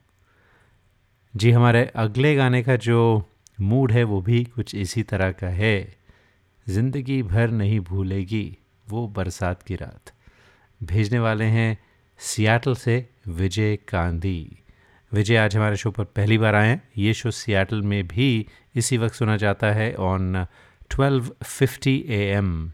जी, 1.36 1.50
हमारे 1.50 1.84
अगले 1.86 2.34
गाने 2.34 2.62
का 2.62 2.76
जो 2.76 3.26
मूड 3.60 3.92
है, 3.92 4.04
वो 4.04 4.20
भी 4.20 4.44
कुछ 4.44 4.74
इसी 4.74 5.02
तरह 5.02 5.32
का 5.32 5.48
है। 5.48 5.96
ज़िंदगी 6.66 7.22
भर 7.22 7.50
नहीं 7.50 7.80
भूलेगी 7.80 8.58
वो 8.88 9.06
बरसात 9.08 9.62
की 9.62 9.76
रात। 9.76 10.12
भेजने 10.82 11.18
वाले 11.18 11.44
हैं 11.44 11.78
सियाटल 12.20 12.74
से 12.74 12.94
विजय 13.28 13.76
कांदी। 13.88 14.58
विजय, 15.12 15.36
आज 15.36 15.56
हमारे 15.56 15.76
शो 15.76 15.90
पर 15.90 16.04
पहली 16.04 16.38
बार 16.38 16.54
आए 16.54 16.68
हैं। 16.68 16.82
ये 16.98 17.14
शो 17.14 17.30
सियाटल 17.30 17.82
में 17.82 18.06
भी 18.08 18.46
इसी 18.74 18.98
वक्त 18.98 19.14
सुना 19.14 19.36
जाता 19.36 19.70
है 19.72 19.94
ऑन 19.94 20.46
12:50 20.90 21.94
एएम 22.10 22.70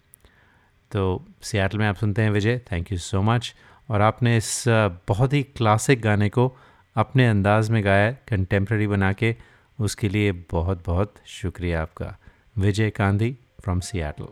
तो 0.91 1.25
सियाटल 1.43 1.79
में 1.79 1.87
आप 1.87 1.97
सुनते 1.97 2.23
हैं 2.23 2.31
Vijay 2.31 2.59
thank 2.73 2.93
you 2.93 2.99
so 2.99 3.23
much 3.23 3.55
और 3.91 4.01
आपने 4.01 4.37
इस 4.37 4.65
बहुत 5.09 5.33
ही 5.33 5.43
क्लासिक 5.43 6.01
गाने 6.01 6.29
को 6.29 6.57
अपने 6.97 7.29
अंदाज 7.29 7.71
में 7.71 7.85
गाया 7.85 8.11
कंटेम्प्रेरी 8.29 8.87
बना 8.87 9.13
के। 9.13 9.37
उसके 9.81 10.09
लिए 10.09 10.33
बहुत 10.51 10.85
बहुत 10.87 11.15
शुक्रिया 11.27 11.83
आपका। 11.83 12.17
विजय 12.59 12.91
गांधी 12.91 13.37
फ्रॉम 13.63 13.81
सियाटल 13.81 14.25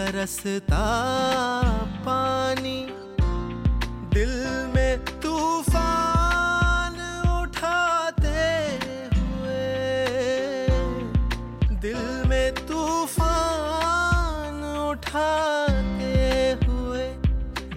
तरसता 0.00 0.84
पानी, 2.04 2.78
दिल 4.14 4.32
में 4.74 5.04
तूफ़ान 5.22 6.96
उठाते 7.32 8.44
हुए। 9.16 9.66
दिल 11.84 12.00
में 12.30 12.48
तूफ़ान 12.70 14.62
उठाते 14.88 16.14
हुए 16.64 17.06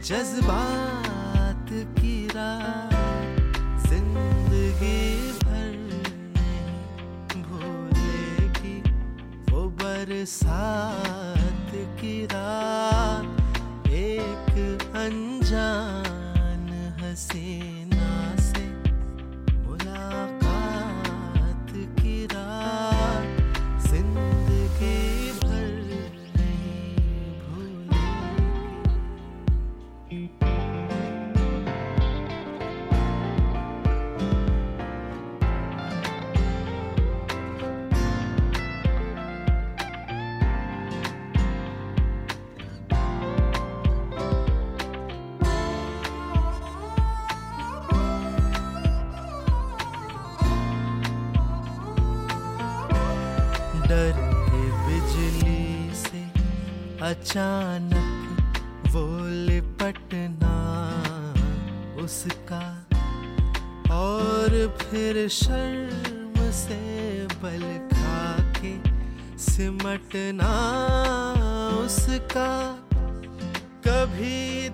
जज्बात 0.09 1.67
की 1.99 2.15
रात 2.35 3.59
ज़िंदगी 3.89 5.03
भर 5.43 5.75
भूलेगी 7.49 8.77
वो 9.51 9.61
बरसात। 9.83 11.12
sun. 15.53 16.02
अचानक 57.13 58.87
वो 58.91 59.03
लिपटना 59.47 60.53
उसका 62.03 62.61
और 63.95 64.55
फिर 64.81 65.27
शर्म 65.35 66.49
से 66.61 66.79
बल 67.43 67.65
खा 67.93 68.23
के 68.57 68.73
सिमटना 69.43 70.53
उसका। 71.83 72.49
कभी 73.87 74.69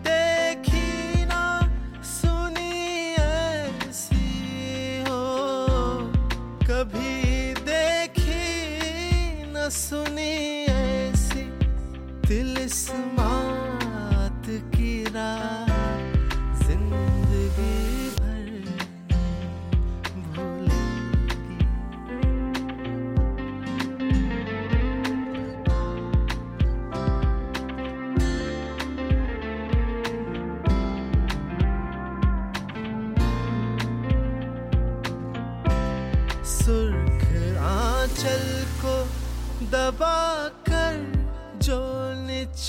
तिलिस्मात 12.80 14.46
की 14.76 15.04
रात 15.04 15.59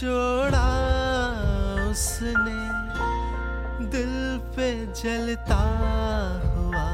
निचोड़ा 0.00 0.68
उसने 1.90 2.60
दिल 3.92 4.14
पे 4.56 4.68
जलता 4.96 5.60
हुआ 6.56 6.84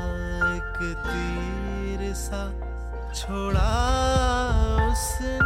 एक 0.50 0.80
तीर 1.06 2.02
सा 2.18 2.42
छोड़ा 3.14 3.70
उसने। 4.90 5.45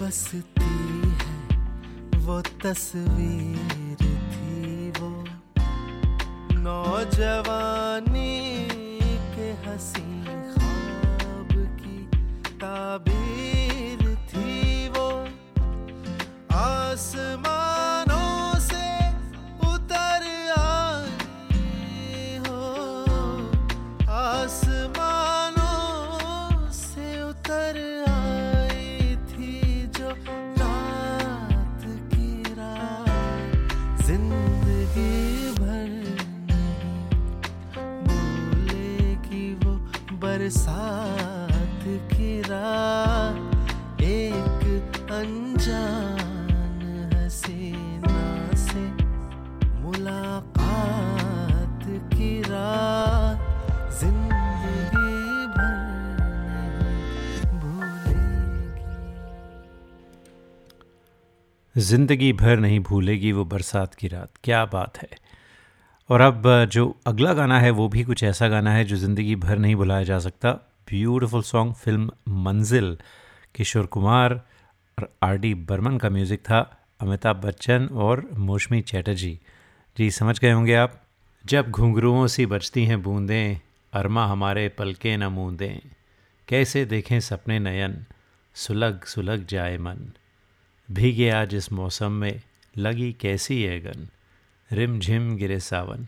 बसती 0.00 0.70
है 1.20 2.18
वो 2.26 2.40
तस्वीर 2.62 4.02
थी 4.30 4.90
वो। 4.98 5.10
नौजवानी 6.62 8.07
ज़िंदगी 61.88 62.32
भर 62.32 62.58
नहीं 62.58 62.78
भूलेगी 62.80 63.32
वो 63.32 63.44
बरसात 63.44 63.94
की 63.94 64.08
रात। 64.08 64.30
क्या 64.44 64.64
बात 64.64 64.98
है। 64.98 65.08
और 66.10 66.20
अब 66.20 66.42
जो 66.72 66.84
अगला 67.06 67.32
गाना 67.32 67.60
है, 67.60 67.70
वो 67.70 67.88
भी 67.88 68.02
कुछ 68.04 68.24
ऐसा 68.24 68.48
गाना 68.48 68.72
है 68.72 68.84
जो 68.84 68.96
ज़िंदगी 68.96 69.36
भर 69.36 69.58
नहीं 69.58 69.76
भुलाया 69.76 70.02
जा 70.02 70.18
सकता। 70.18 70.52
ब्यूटीफुल 70.88 71.42
सॉन्ग 71.42 71.74
फ़िल्म 71.74 72.10
मंजिल, 72.44 72.96
किशोर 73.54 73.86
कुमार 73.86 74.34
और 74.98 75.08
आर 75.22 75.36
डी 75.36 75.54
बर्मन 75.54 75.98
का 75.98 76.10
म्यूज़िक 76.10 76.40
था, 76.40 76.60
अमिताभ 77.00 77.36
बच्चन 77.36 77.88
और 77.96 78.26
मौसमी 78.38 78.80
चैटर्जी। 78.82 79.38
जी, 79.96 80.10
समझ 80.10 80.38
गए 80.40 80.50
होंगे 80.50 80.74
आप। 80.74 81.00
जब 81.44 81.70
घुंघरुओं 81.70 82.26
सी 82.26 82.46
बजती 82.46 82.84
हैं 82.84 83.02
बूंदें, 83.02 83.60
अरमा 83.92 84.26
हमारे 84.26 84.68
पलके 84.68 85.16
न 85.16 85.32
मूंदें। 85.32 85.78
कैसे 86.48 86.84
देखें 86.84 87.18
सपने 87.20 87.58
नयन, 87.58 88.04
सुलग 88.54 89.04
सुलग 89.04 89.46
जाए 89.46 89.76
मन। 89.78 90.10
भीगे 90.90 91.30
आज 91.30 91.54
इस 91.54 91.72
मौसम 91.72 92.12
में 92.12 92.42
लगी 92.76 93.12
कैसी 93.12 93.62
है 93.62 93.80
गन? 93.80 94.08
रिम 94.72 95.00
झिम 95.00 95.36
गिरे 95.36 95.60
सावन। 95.60 96.06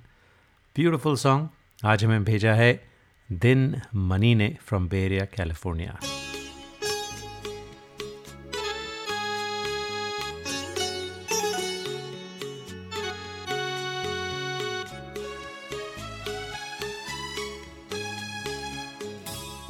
ब्यूटिफुल 0.76 1.16
सॉन्ग 1.16 1.48
आज 1.84 2.04
हमें 2.04 2.24
भेजा 2.24 2.54
है 2.54 2.90
दिन 3.32 3.80
मनी 3.94 4.34
ने 4.34 4.56
फ्रॉम 4.60 4.88
बेरिया 4.88 5.24
कैलिफ़ोर्निया 5.24 6.00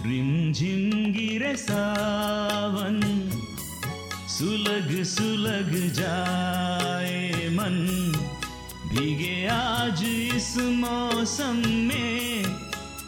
रिम 0.01 0.53
झिम 0.53 1.13
गिरे 1.13 1.57
सावन 1.57 3.01
सुलग 4.41 5.03
सुलग 5.03 5.93
जाए 5.93 7.49
मन। 7.53 7.87
भीगे 8.89 9.47
आज 9.47 10.05
इस 10.37 10.57
मौसम 10.59 11.63
में 11.67 12.45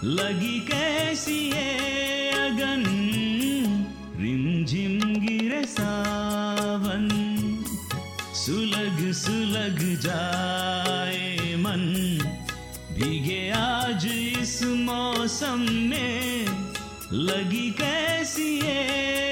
लगी 0.04 0.60
कैसी 0.60 1.50
है 1.54 2.30
अगन? 2.32 2.84
रिमझिम 4.16 5.00
गिरे 5.00 5.64
सावन। 5.64 7.08
सुलग 8.34 9.12
सुलग 9.12 10.00
जाए 10.00 11.54
मन। 11.56 11.94
भीगे 12.92 13.50
आज 13.50 14.06
इस 14.42 14.62
मौसम 14.62 15.66
में 15.70 16.46
लगी 17.12 17.70
कैसी 17.70 18.60
है 18.64 19.31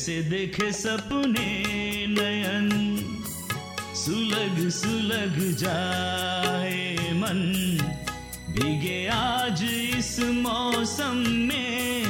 कैसे 0.00 0.22
देखे 0.22 0.72
सपने 0.72 1.66
नयन? 2.08 2.68
सुलग 3.94 4.70
सुलग 4.70 5.56
जाए 5.56 6.96
मन। 7.12 7.40
भीगे 8.50 9.06
आज 9.06 9.64
इस 9.98 10.20
मौसम 10.20 11.16
में, 11.28 12.04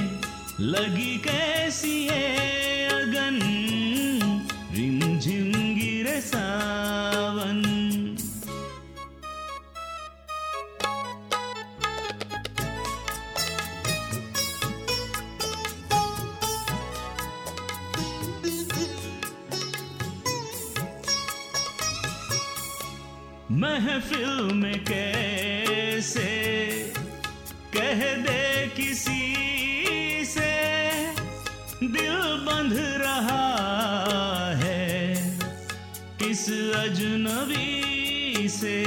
लगी 0.61 1.19
कैसी 1.19 1.50
महफिल 23.61 24.55
में 24.55 24.85
कैसे? 24.85 26.29
कह 27.75 28.17
दे 28.17 28.67
किसी 28.77 29.35
से, 30.25 30.53
दिल 31.83 32.21
बंध 32.21 32.73
रहा 32.79 33.45
है 34.57 35.15
किस 36.23 36.49
अजनबी 36.75 38.49
से? 38.49 38.79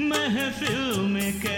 महफिल 0.00 1.00
में 1.00 1.40
कैसे 1.40 1.57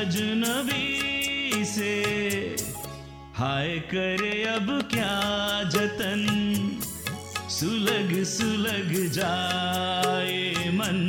अजनबी 0.00 1.64
से। 1.64 2.02
हाय 3.34 3.68
करे 3.68 4.42
अब 4.42 4.88
क्या 4.94 5.62
जतन? 5.62 6.22
सुलग 7.50 8.24
सुलग 8.24 9.12
जाए 9.12 10.54
मन। 10.74 11.08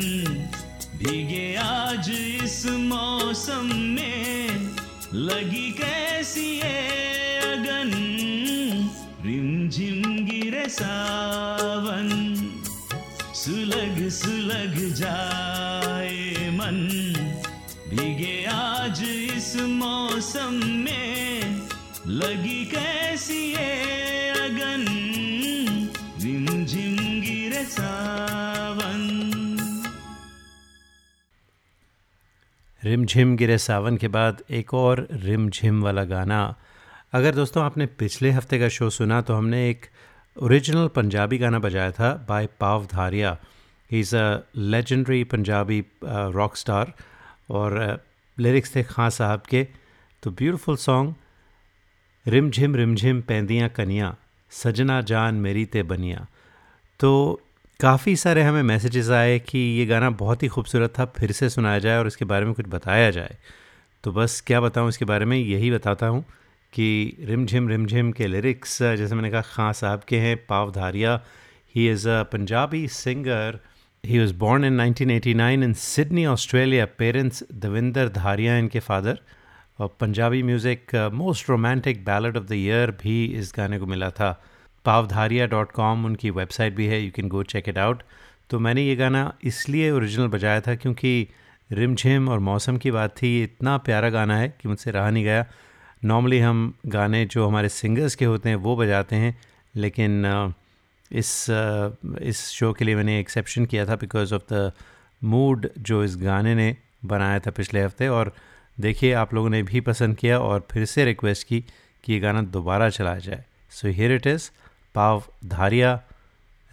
भीगे 0.95 1.55
आज 1.55 2.09
इस 2.43 2.65
मौसम 2.65 3.69
में। 3.75 4.49
लगी 5.13 5.71
कैसी 5.71 6.61
है 6.63 7.39
अगन? 7.39 7.91
रिमझिम 9.25 10.25
गिरे 10.25 10.69
सावन। 10.69 12.09
सुलग 13.35 14.09
सुलग 14.09 14.93
जाए 14.95 16.49
मन। 16.51 17.02
रिमझिम 32.83 33.35
गिरे 33.37 33.57
सावन 33.57 33.97
के 33.97 34.07
बाद 34.07 34.41
एक 34.51 34.73
और 34.73 35.07
रिमझिम 35.13 35.81
वाला 35.83 36.03
गाना। 36.03 36.39
अगर 37.13 37.35
दोस्तों 37.35 37.63
आपने 37.63 37.85
पिछले 37.99 38.31
हफ़्ते 38.31 38.59
का 38.59 38.67
शो 38.69 38.89
सुना 38.89 39.19
तो 39.21 39.33
हमने 39.33 39.69
एक 39.69 39.85
ओरिजिनल 40.37 40.87
पंजाबी 40.87 41.37
गाना 41.37 41.59
बजाया 41.59 41.91
था, 41.91 42.13
by 42.29 42.47
Pav 42.59 42.85
Dharia. 42.91 43.37
He 43.89 43.99
is 43.99 44.15
a 44.15 44.25
legendary 44.57 45.23
Punjabi 45.23 45.79
rock 46.03 46.55
star 46.57 46.93
और 47.51 48.03
लिरिक्स 48.37 48.75
थे 48.75 48.83
खां 48.83 49.09
साहब 49.11 49.41
के। 49.49 49.63
तो 50.23 50.31
ब्यूटीफुल 50.33 50.77
सॉन्ग 50.77 51.13
रिमझिम 52.25 52.75
रिमझिम 52.75 53.21
पैंदियाँ 53.21 53.69
कनियाँ, 53.69 54.15
सजना 54.51 55.01
जान 55.03 55.35
मेरी 55.35 55.65
ते 55.65 55.83
बनिया। 55.85 56.27
तो 56.99 57.11
काफ़ी 57.83 58.15
सारे 58.15 58.43
हमें 58.43 58.61
मैसेजेस 58.63 59.09
आए 59.11 59.39
कि 59.39 59.59
ये 59.59 59.85
गाना 59.85 60.09
बहुत 60.09 60.43
ही 60.43 60.47
खूबसूरत 60.47 60.93
था, 60.99 61.05
फिर 61.05 61.31
से 61.31 61.49
सुनाया 61.49 61.79
जाए 61.79 61.97
और 61.99 62.07
इसके 62.07 62.25
बारे 62.25 62.45
में 62.45 62.53
कुछ 62.53 62.65
बताया 62.69 63.09
जाए। 63.11 63.35
तो 64.03 64.11
बस 64.11 64.39
क्या 64.47 64.61
बताऊँ 64.61 64.89
इसके 64.89 65.05
बारे 65.05 65.25
में? 65.25 65.37
यही 65.37 65.71
बताता 65.71 66.07
हूँ 66.07 66.23
कि 66.73 67.17
रिमझिम 67.19 67.67
रिमझिम 67.69 68.11
के 68.11 68.27
लिरिक्स 68.27 68.81
जैसे 68.81 69.15
मैंने 69.15 69.31
कहा, 69.31 69.41
खां 69.41 69.73
साहब 69.73 70.03
के 70.07 70.17
हैं, 70.17 70.37
Pav 70.47 70.71
Dharia 70.71 71.19
he 71.75 71.89
is 71.91 72.07
a 72.09 72.23
Punjabi 72.23 72.87
singer 72.87 73.59
he 74.03 74.19
was 74.19 74.33
born 74.35 74.63
in 74.69 74.79
1989 74.79 75.63
in 75.63 75.73
Sydney 75.73 76.25
Australia 76.25 76.85
parents 76.97 77.43
Devinder 77.65 78.07
Dharia 78.15 78.57
इनके 78.57 78.79
फादर 78.79 79.19
और 79.79 79.95
Punjabi 79.99 80.43
music 80.43 80.95
most 81.13 81.49
romantic 81.49 82.03
ballad 82.05 82.37
of 82.37 82.43
the 82.43 82.53
year 82.53 82.91
भी 83.03 83.25
इस 83.25 83.53
गाने 83.57 83.79
को 83.79 83.85
मिला 83.85 84.09
था। 84.09 84.43
पावधारिया 84.85 85.45
डॉट 85.47 85.71
कॉम 85.71 86.05
उनकी 86.05 86.29
वेबसाइट 86.29 86.75
भी 86.75 86.87
है 86.87 87.01
you 87.01 87.11
can 87.11 87.27
go 87.29 87.43
check 87.43 87.69
it 87.69 87.77
out 87.77 88.03
तो 88.49 88.59
मैंने 88.59 88.81
ये 88.81 88.95
गाना 88.95 89.21
इसलिए 89.43 89.91
ओरिजिनल 89.91 90.27
बजाया 90.27 90.61
था 90.61 90.75
क्योंकि 90.75 91.27
रिमझिम 91.71 92.29
और 92.29 92.39
मौसम 92.39 92.77
की 92.77 92.91
बात 92.91 93.15
थी 93.21 93.43
इतना 93.43 93.77
प्यारा 93.77 94.09
गाना 94.09 94.37
है 94.37 94.47
कि 94.61 94.67
मुझसे 94.69 94.91
रहा 94.91 95.09
नहीं 95.09 95.23
गया। 95.23 95.45
नॉर्मली 96.05 96.39
हम 96.39 96.73
गाने 96.85 97.25
जो 97.25 97.47
हमारे 97.47 97.69
सिंगर्स 97.69 98.15
के 98.15 98.25
होते 98.25 98.49
हैं, 98.49 98.55
वो 98.55 98.75
बजाते 98.75 99.15
हैं, 99.15 99.37
लेकिन 99.75 100.53
इस 101.11 101.45
इस 102.21 102.47
शो 102.49 102.71
के 102.73 102.85
लिए 102.85 102.95
मैंने 102.95 103.19
एक्सेप्शन 103.19 103.65
किया 103.65 103.85
था 103.85 103.95
बिकॉज़ 103.95 104.33
ऑफ़ 104.35 104.53
द 104.53 104.71
मूड 105.21 105.69
जो 105.79 106.03
इस 106.03 106.17
गाने 106.17 106.55
ने 106.55 106.75
बनाया 107.05 107.39
था 107.39 107.51
पिछले 107.51 107.81
हफ़्ते। 107.83 108.07
और 108.07 108.33
देखिए, 108.77 109.13
आप 109.13 109.33
लोगों 109.33 109.49
ने 109.49 109.63
भी 109.63 109.81
पसंद 109.81 110.17
किया 110.17 110.39
और 110.39 110.67
फिर 110.71 110.85
से 110.85 111.05
रिक्वेस्ट 111.05 111.47
की 111.47 111.63
कि 112.03 112.13
ये 112.13 112.19
गाना 112.19 112.41
दोबारा 112.41 112.89
चलाया 112.89 113.19
जाए। 113.19 113.43
So 113.71 113.87
here 113.87 114.11
it 114.11 114.27
is 114.27 114.49
Pav 114.95 115.23
Dharia 115.45 116.01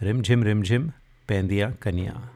रिमझिम 0.01 0.43
रिमझिम 0.43 0.91
पैंदिया 1.27 1.71
कनिया। 1.81 2.29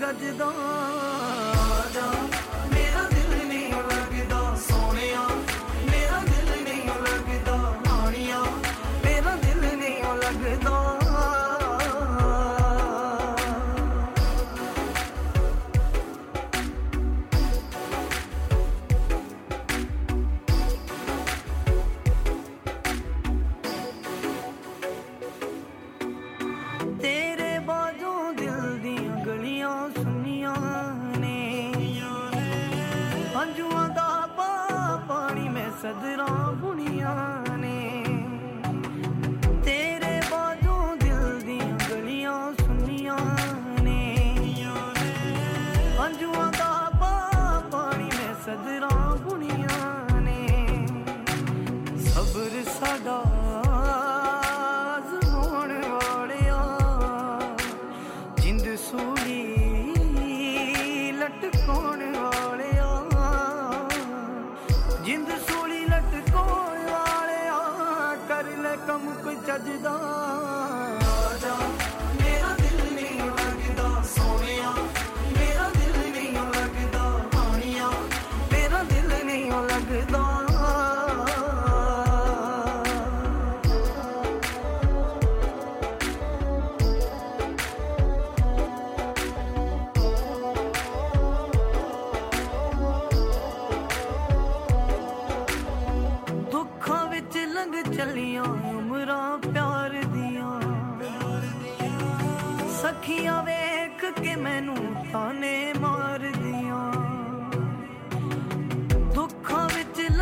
ਗੱਜਦਾ 0.00 0.52
ਜਾ 1.94 2.49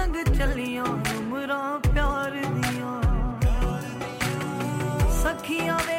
ਵਿੱਚ 0.10 0.38
ਚੱਲੀਆਂ 0.38 0.84
ਉਮਰਾਂ 0.84 1.80
ਪਿਆਰ 1.80 2.32
ਦੀਆਂ। 2.32 3.02
ਸਖੀਆਂ 5.12 5.78
ਵੇਖ 5.88 5.99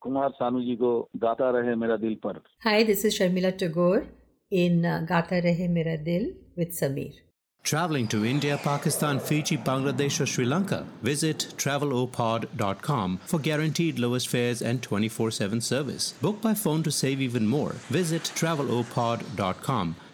कुमार 0.00 0.30
सानू 0.40 0.60
जी 0.64 0.76
को 0.82 0.92
गाता 1.24 1.50
रहे 1.58 1.74
मेरा 1.84 1.96
दिल 2.06 2.14
पर 2.26 2.40
Hi, 2.66 2.82
this 2.84 3.04
is 3.04 3.18
Sharmila 3.18 3.56
Tagore 3.56 4.06
in 4.50 4.84
uh, 4.84 5.04
Gata 5.08 5.40
Rahe 5.46 5.68
Mera 5.68 5.96
Dil 5.96 6.28
with 6.56 6.72
Sameer. 6.80 7.14
Traveling 7.64 8.06
to 8.06 8.24
India, 8.24 8.56
Pakistan, 8.62 9.18
Fiji, 9.18 9.56
Bangladesh, 9.56 10.20
or 10.20 10.26
Sri 10.26 10.44
Lanka? 10.44 10.86
Visit 11.02 11.46
travelopod.com 11.56 13.18
for 13.26 13.40
guaranteed 13.40 13.98
lowest 13.98 14.28
fares 14.28 14.62
and 14.62 14.80
24 14.82 15.32
7 15.32 15.60
service. 15.60 16.12
Book 16.22 16.40
by 16.40 16.54
phone 16.54 16.84
to 16.84 16.92
save 16.92 17.20
even 17.20 17.48
more. 17.48 17.72
Visit 18.00 18.22
travelopod.com. 18.36 19.96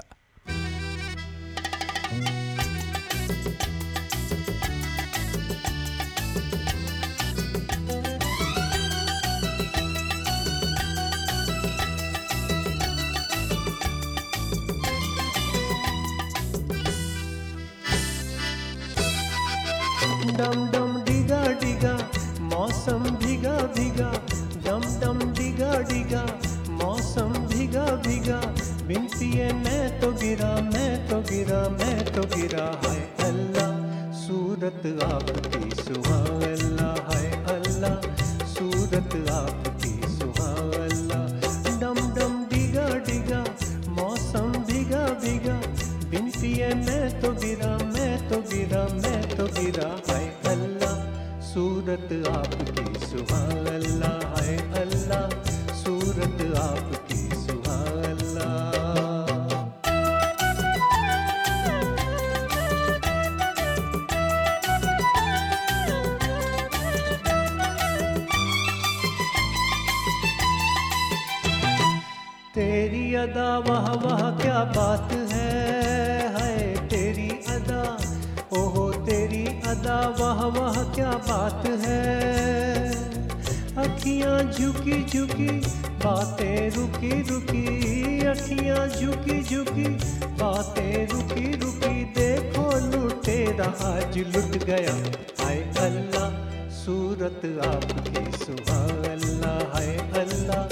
लुटेरा 93.55 93.87
आज 93.87 94.17
लुट 94.35 94.55
गया। 94.63 94.93
हाय 95.39 95.59
अल्लाह 95.79 96.69
सूरत 96.77 97.45
आपकी 97.67 98.23
सुहा 98.37 98.79
अल्लाह। 99.11 99.59
हाय 99.73 99.95
अल्लाह 100.21 100.67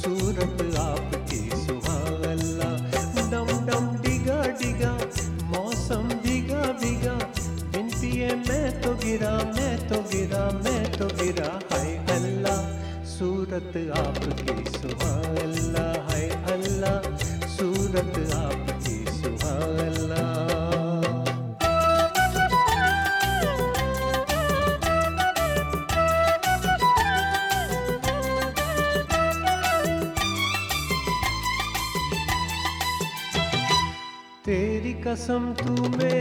सूरत 0.00 0.58
आपकी 0.78 1.03
कसम 35.24 35.44
तू 35.58 35.88
मेरी 35.88 36.13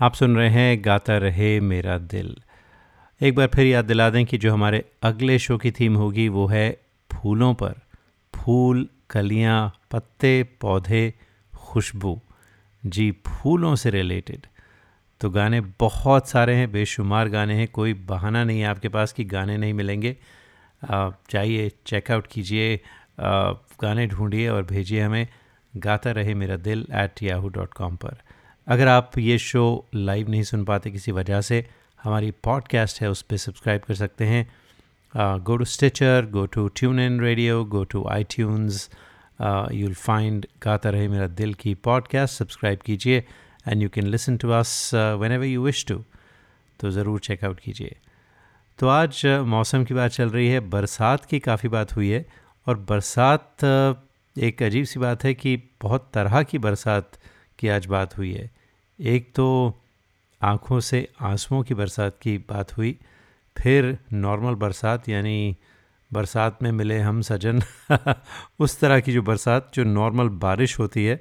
आप 0.00 0.14
सुन 0.14 0.36
रहे 0.36 0.48
हैं 0.48 0.84
गाता 0.84 1.16
रहे 1.18 1.48
मेरा 1.60 1.96
दिल। 1.98 2.36
एक 3.20 3.34
बार 3.34 3.46
फिर 3.46 3.66
याद 3.66 3.84
दिला 3.84 4.08
दें 4.10 4.24
कि 4.26 4.38
जो 4.38 4.52
हमारे 4.52 4.82
अगले 5.02 5.38
शो 5.38 5.56
की 5.58 5.70
थीम 5.70 5.96
होगी 5.96 6.28
वो 6.28 6.46
है 6.46 6.70
फूलों 7.10 7.52
पर। 7.54 7.74
फूल, 8.34 8.88
कलियाँ, 9.10 9.72
पत्ते, 9.90 10.42
पौधे, 10.60 11.02
खुशबू। 11.52 12.18
जी, 12.82 13.10
फूलों 13.26 13.74
से 13.76 13.90
रिलेटेड 13.90 14.46
तो 15.20 15.30
गाने 15.30 15.60
बहुत 15.80 16.28
सारे 16.28 16.54
हैं, 16.54 16.72
बेशुमार 16.72 17.28
गाने 17.28 17.54
हैं, 17.54 17.68
कोई 17.68 17.94
बहाना 17.94 18.44
नहीं 18.44 18.60
है 18.60 18.66
आपके 18.66 18.88
पास 18.88 19.12
कि 19.12 19.24
गाने 19.26 19.56
नहीं 19.56 19.74
मिलेंगे। 19.74 20.16
जाइए 20.82 21.70
चेकआउट 21.86 22.26
कीजिए 22.26 22.80
गाने 23.20 24.06
ढूंढिए 24.06 24.48
और 24.48 24.62
भेजिए 24.62 25.02
हमें 25.02 25.26
गाता 25.74 26.10
रहे 26.10 26.34
मेरा 26.34 26.56
दिल 26.58 26.86
एट 26.94 27.22
याहू 27.22 27.48
डॉट 27.50 27.74
कॉम 27.74 27.96
पर। 27.96 28.16
अगर 28.66 28.88
आप 28.88 29.18
ये 29.18 29.36
शो 29.38 29.62
लाइव 29.94 30.28
नहीं 30.30 30.42
सुन 30.42 30.64
पाते 30.64 30.90
किसी 30.90 31.12
वजह 31.12 31.40
से, 31.40 31.64
हमारी 32.00 32.30
पॉडकास्ट 32.44 33.00
है, 33.02 33.10
उस 33.10 33.22
पर 33.22 33.36
सब्सक्राइब 33.36 33.82
कर 33.82 33.94
सकते 33.94 34.24
हैं। 34.24 34.46
Go 35.14 35.56
to 35.56 35.64
Stitcher 35.66 36.26
go 36.32 36.44
to 36.46 36.66
TuneIn 37.00 37.20
radio 37.20 37.64
go 37.66 37.82
to 37.84 38.06
iTunes 38.30 38.88
you 39.40 39.86
will 39.86 39.94
find 39.96 40.46
Gata 40.62 40.90
Rahe 40.90 41.08
Mera 41.08 41.26
Dil 41.26 41.54
की 41.54 41.74
पॉडकास्ट। 41.84 42.38
सब्सक्राइब 42.38 42.80
कीजिए 42.86 43.24
and 43.68 43.82
you 43.82 43.88
can 43.88 44.06
listen 44.06 44.36
to 44.36 44.50
us 44.50 44.90
whenever 45.32 45.44
you 45.44 45.62
wish 45.64 45.84
to 45.88 46.02
तो 46.80 46.90
ज़रूर 46.90 47.20
चेकआउट 47.20 47.60
कीजिए। 47.60 47.96
तो 48.78 48.88
आज 48.88 49.22
मौसम 49.46 49.84
की 49.84 49.94
बात 49.94 50.10
चल 50.10 50.30
रही 50.30 50.48
है। 50.48 50.60
बरसात 50.70 51.24
की 51.24 51.38
काफ़ी 51.40 51.68
बात 51.68 51.96
हुई 51.96 52.08
है 52.08 52.24
और 52.66 52.78
बरसात 52.88 53.64
एक 54.36 54.62
अजीब 54.62 54.84
सी 54.84 55.00
बात 55.00 55.24
है 55.24 55.34
कि 55.34 55.56
बहुत 55.82 56.10
तरह 56.14 56.42
की 56.42 56.58
बरसात 56.58 57.18
की 57.60 57.68
आज 57.68 57.86
बात 57.86 58.18
हुई 58.18 58.32
है। 58.32 58.50
एक 59.00 59.32
तो 59.34 59.78
आँखों 60.42 60.80
से 60.80 61.08
आंसुओं 61.20 61.62
की 61.62 61.74
बरसात 61.74 62.18
की 62.22 62.38
बात 62.38 62.76
हुई, 62.76 62.98
फिर 63.58 63.98
नॉर्मल 64.12 64.54
बरसात, 64.54 65.08
यानी 65.08 65.56
बरसात 66.12 66.62
में 66.62 66.72
मिले 66.72 66.98
हम 66.98 67.20
सजन, 67.22 67.62
उस 68.58 68.80
तरह 68.80 69.00
की 69.00 69.12
जो 69.12 69.22
बरसात, 69.22 69.72
जो 69.74 69.84
नॉर्मल 69.84 70.28
बारिश 70.28 70.78
होती 70.78 71.04
है, 71.04 71.20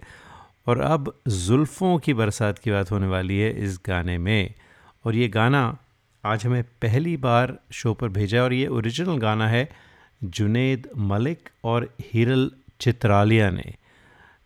और 0.68 0.82
अब 0.82 1.22
जुल्फ़ों 1.28 2.00
की 2.00 2.14
बरसात 2.14 2.60
की 2.60 2.72
बात 2.72 2.92
होने 2.92 3.08
वाली 3.08 3.40
है 3.40 3.64
इस 3.64 3.80
गाने 3.88 4.18
में। 4.18 4.54
और 5.06 5.16
ये 5.16 5.28
गाना 5.28 5.78
आज 6.26 6.46
हमें 6.46 6.64
पहली 6.64 7.18
बार 7.18 7.60
शो 7.72 7.94
पर 7.94 8.10
भेजा 8.10 8.44
और 8.44 8.54
ये 8.54 8.68
ओरिजिनल 8.68 9.18
गाना 9.18 9.48
है 9.48 9.70
जुनेद 10.24 10.90
मलिक 10.98 11.50
और 11.64 11.96
हिरल 12.02 12.52
चित्रालिया 12.80 13.50
ने। 13.50 13.79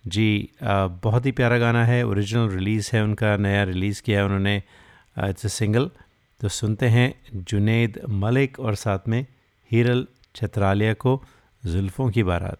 जी 0.08 0.49
बहुत 0.60 1.26
ही 1.26 1.32
प्यारा 1.32 1.58
गाना 1.58 1.86
है 1.86 2.04
ओरिजिनल 2.06 2.49
रिलीज़ 2.49 2.89
है 2.93 3.04
उनका, 3.04 3.38
नया 3.38 3.64
रिलीज़ 3.64 4.01
किया 4.01 4.20
है 4.20 4.26
उन्होंने 4.26 4.56
इट्स 5.20 5.45
अ 5.45 5.49
सिंगल 5.49 5.89
तो 6.41 6.47
सुनते 6.49 6.88
हैं 6.88 7.14
जुनेद 7.36 7.99
मलिक 8.10 8.60
और 8.60 8.76
साथ 8.76 9.08
में 9.08 9.26
हीरल 9.72 10.08
छत्रालिया 10.36 10.93
को, 10.93 11.24
जुल्फ़ों 11.66 12.10
की 12.10 12.24
बारात। 12.24 12.60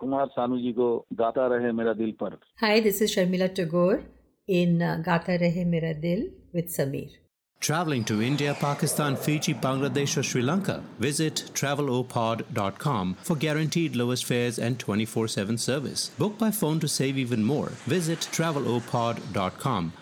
कुमार 0.00 0.26
सानू 0.38 0.58
जी 0.62 0.72
को 0.72 0.88
गाता 1.20 1.46
रहे 1.56 1.72
मेरा 1.72 1.92
दिल 2.02 2.12
पर 2.22 2.38
Hi, 2.62 2.80
this 2.80 3.00
is 3.00 3.14
Sharmila 3.14 3.54
Tagore 3.54 4.00
in 4.48 4.82
uh, 4.82 4.96
Gata 5.04 5.38
Rahe 5.44 5.64
Mera 5.66 5.94
Dil 5.94 6.28
with 6.52 6.68
Sameer. 6.78 7.08
Traveling 7.60 8.04
to 8.04 8.22
India, 8.22 8.54
Pakistan, 8.60 9.16
Fiji, 9.16 9.54
Bangladesh, 9.54 10.16
or 10.18 10.22
Sri 10.22 10.42
Lanka? 10.42 10.82
Visit 10.98 11.50
travelopod.com 11.54 13.16
for 13.22 13.34
guaranteed 13.34 13.96
lowest 13.96 14.26
fares 14.26 14.58
and 14.58 14.78
24 14.78 15.28
7 15.28 15.58
service. 15.58 16.10
Book 16.18 16.38
by 16.38 16.50
phone 16.50 16.78
to 16.80 16.88
save 16.88 17.18
even 17.18 17.42
more. 17.42 17.70
Visit 17.86 18.28
travelopod.com. 18.32 19.92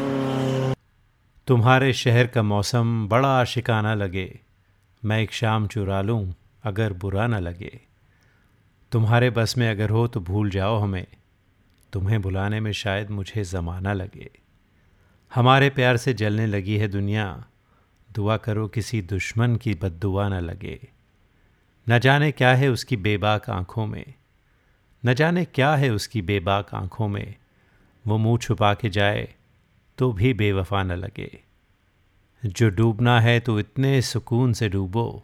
तुम्हारे 1.46 1.92
शहर 1.92 2.26
का 2.34 2.42
मौसम 2.42 3.08
बड़ा 3.08 3.28
आशिकाना 3.40 3.94
लगे 3.94 4.40
मैं 5.05 5.19
एक 5.19 5.31
शाम 5.31 5.67
चुरा 5.67 6.01
लूँ, 6.01 6.35
अगर 6.63 6.93
बुरा 6.93 7.27
न 7.27 7.35
लगे। 7.35 7.79
तुम्हारे 8.91 9.29
बस 9.29 9.57
में 9.57 9.69
अगर 9.69 9.89
हो 9.89 10.07
तो 10.07 10.19
भूल 10.19 10.49
जाओ 10.49 10.77
हमें। 10.77 11.07
तुम्हें 11.93 12.21
बुलाने 12.21 12.59
में 12.59 12.71
शायद 12.71 13.09
मुझे 13.09 13.43
ज़माना 13.43 13.93
लगे। 13.93 14.29
हमारे 15.35 15.69
प्यार 15.69 15.97
से 15.97 16.13
जलने 16.13 16.45
लगी 16.45 16.77
है 16.77 16.87
दुनिया। 16.87 17.45
दुआ 18.11 18.37
करो 18.37 18.67
किसी 18.67 19.01
दुश्मन 19.01 19.55
की 19.55 19.73
बददुआ 19.73 20.29
न 20.29 20.33
लगे। 20.33 20.87
न 21.89 21.99
जाने 21.99 22.31
क्या 22.31 22.55
है 22.55 22.69
उसकी 22.69 22.97
बेबाक 22.97 23.49
आँखों 23.49 23.85
में। 23.85 24.13
न 25.05 25.13
जाने 25.13 25.45
क्या 25.45 25.75
है 25.75 25.89
उसकी 25.89 26.21
बेबाक 26.21 26.73
आँखों 26.73 27.07
में। 27.07 27.35
वो 28.07 28.17
मुँह 28.17 28.37
छुपा 28.37 28.73
के 28.73 28.89
जाए 28.89 29.33
तो 29.97 30.13
भी 30.13 30.33
बेवफा 30.33 30.83
न 30.83 30.91
लगे। 30.91 31.43
जो 32.45 32.69
डूबना 32.69 33.21
है 33.21 33.39
तो 33.39 33.59
इतने 33.59 34.01
सुकून 34.01 34.53
से 34.53 34.69
डूबो। 34.69 35.23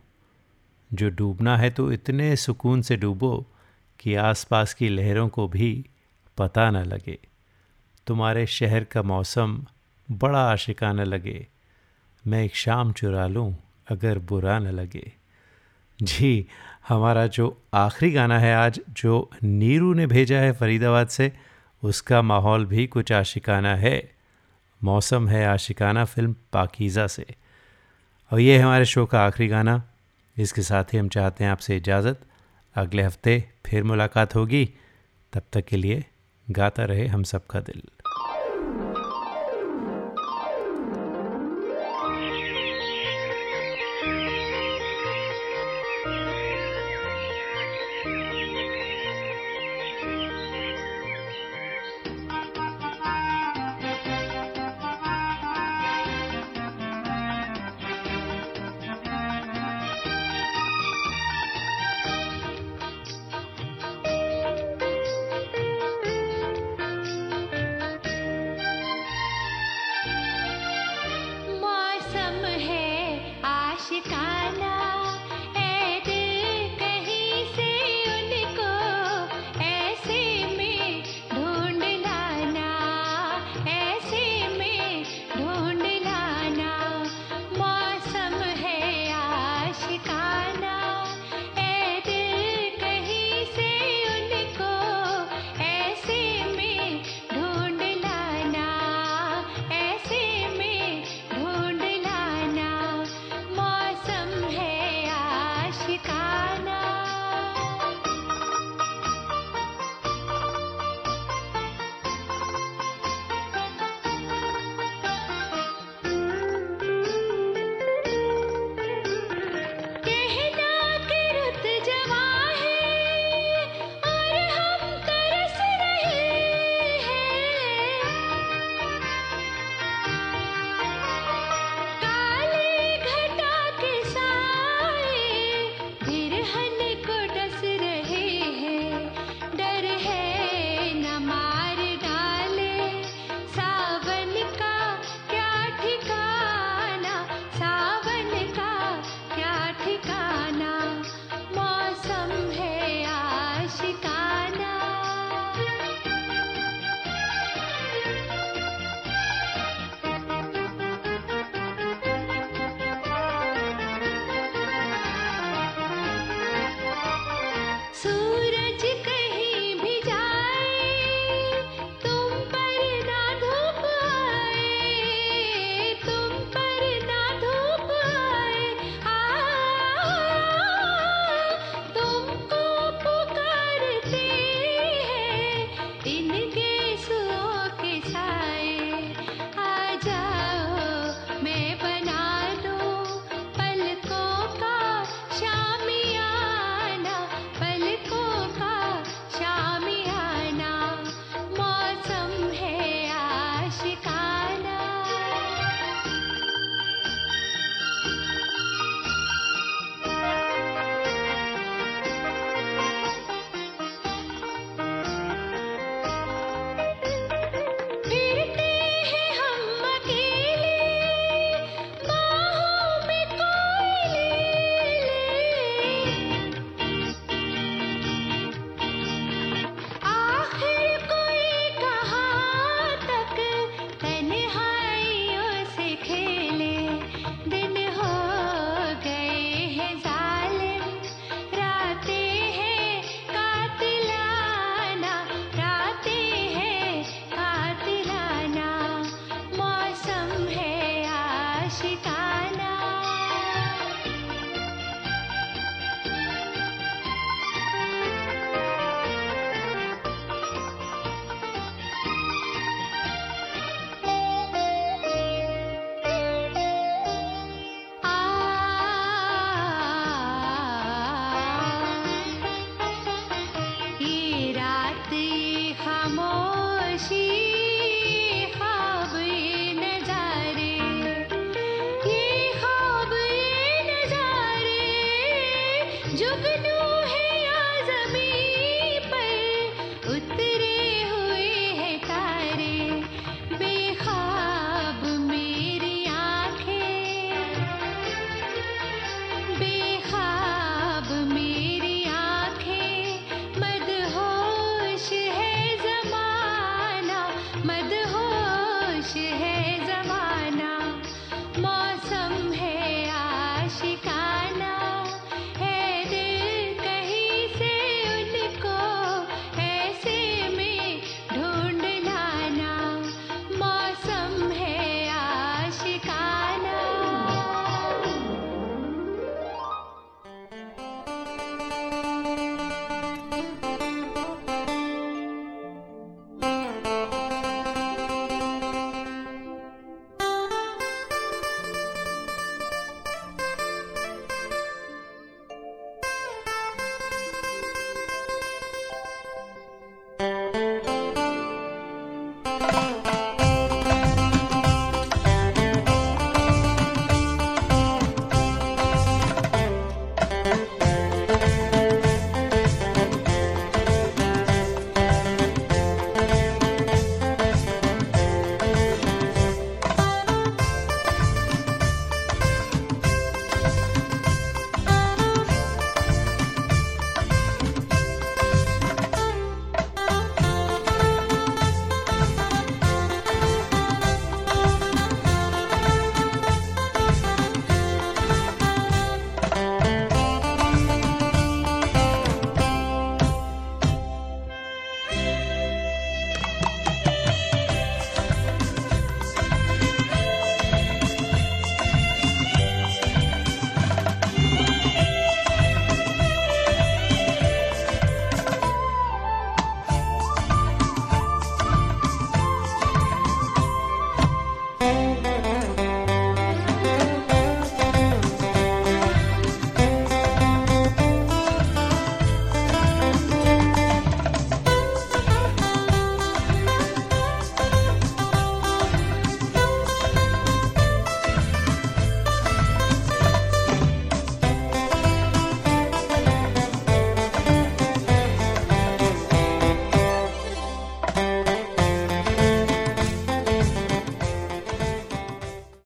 जो 0.93 1.09
डूबना 1.09 1.57
है 1.57 1.69
तो 1.69 1.91
इतने 1.91 2.35
सुकून 2.35 2.81
से 2.81 2.95
डूबो 2.95 3.47
कि 3.99 4.15
आसपास 4.15 4.73
की 4.73 4.89
लहरों 4.89 5.29
को 5.29 5.47
भी 5.47 5.85
पता 6.37 6.69
न 6.69 6.75
लगे। 6.75 7.19
तुम्हारे 8.07 8.47
शहर 8.47 8.83
का 8.83 9.03
मौसम 9.03 9.65
बड़ा 10.11 10.39
आशिकाना 10.39 11.03
लगे। 11.03 11.47
मैं 12.27 12.43
एक 12.43 12.55
शाम 12.55 12.91
चुरा 12.91 13.27
लूँ 13.27 13.57
अगर 13.87 14.19
बुरा 14.19 14.59
न 14.59 14.67
लगे। 14.67 15.11
जी, 16.01 16.47
हमारा 16.87 17.27
जो 17.27 17.61
आखिरी 17.73 18.11
गाना 18.11 18.39
है 18.39 18.55
आज, 18.55 18.81
जो 18.89 19.31
नीरू 19.43 19.93
ने 19.93 20.07
भेजा 20.07 20.39
है 20.39 20.51
फरीदाबाद 20.51 21.07
से, 21.07 21.33
उसका 21.83 22.21
माहौल 22.21 22.65
भी 22.65 22.87
कुछ 22.87 23.11
आशिकाना 23.11 23.75
है। 23.75 24.12
मौसम 24.83 25.27
है 25.27 25.45
आशिकाना 25.45 26.05
फ़िल्म 26.05 26.35
पाकिज़ा 26.53 27.07
से। 27.07 27.25
और 28.31 28.39
ये 28.39 28.57
हमारे 28.57 28.85
शो 28.85 29.05
का 29.05 29.25
आखिरी 29.25 29.49
गाना। 29.49 29.83
इसके 30.37 30.61
साथ 30.61 30.83
ही 30.83 30.97
हम 30.97 31.07
चाहते 31.07 31.43
हैं 31.43 31.51
आपसे 31.51 31.77
इजाज़त। 31.77 32.19
अगले 32.75 33.03
हफ़्ते 33.03 33.49
फिर 33.65 33.83
मुलाकात 33.83 34.35
होगी। 34.35 34.69
तब 35.33 35.41
तक 35.53 35.65
के 35.65 35.77
लिए 35.77 36.05
गाता 36.51 36.83
रहे 36.83 37.07
हम 37.07 37.23
सबका 37.23 37.59
दिल। 37.59 37.81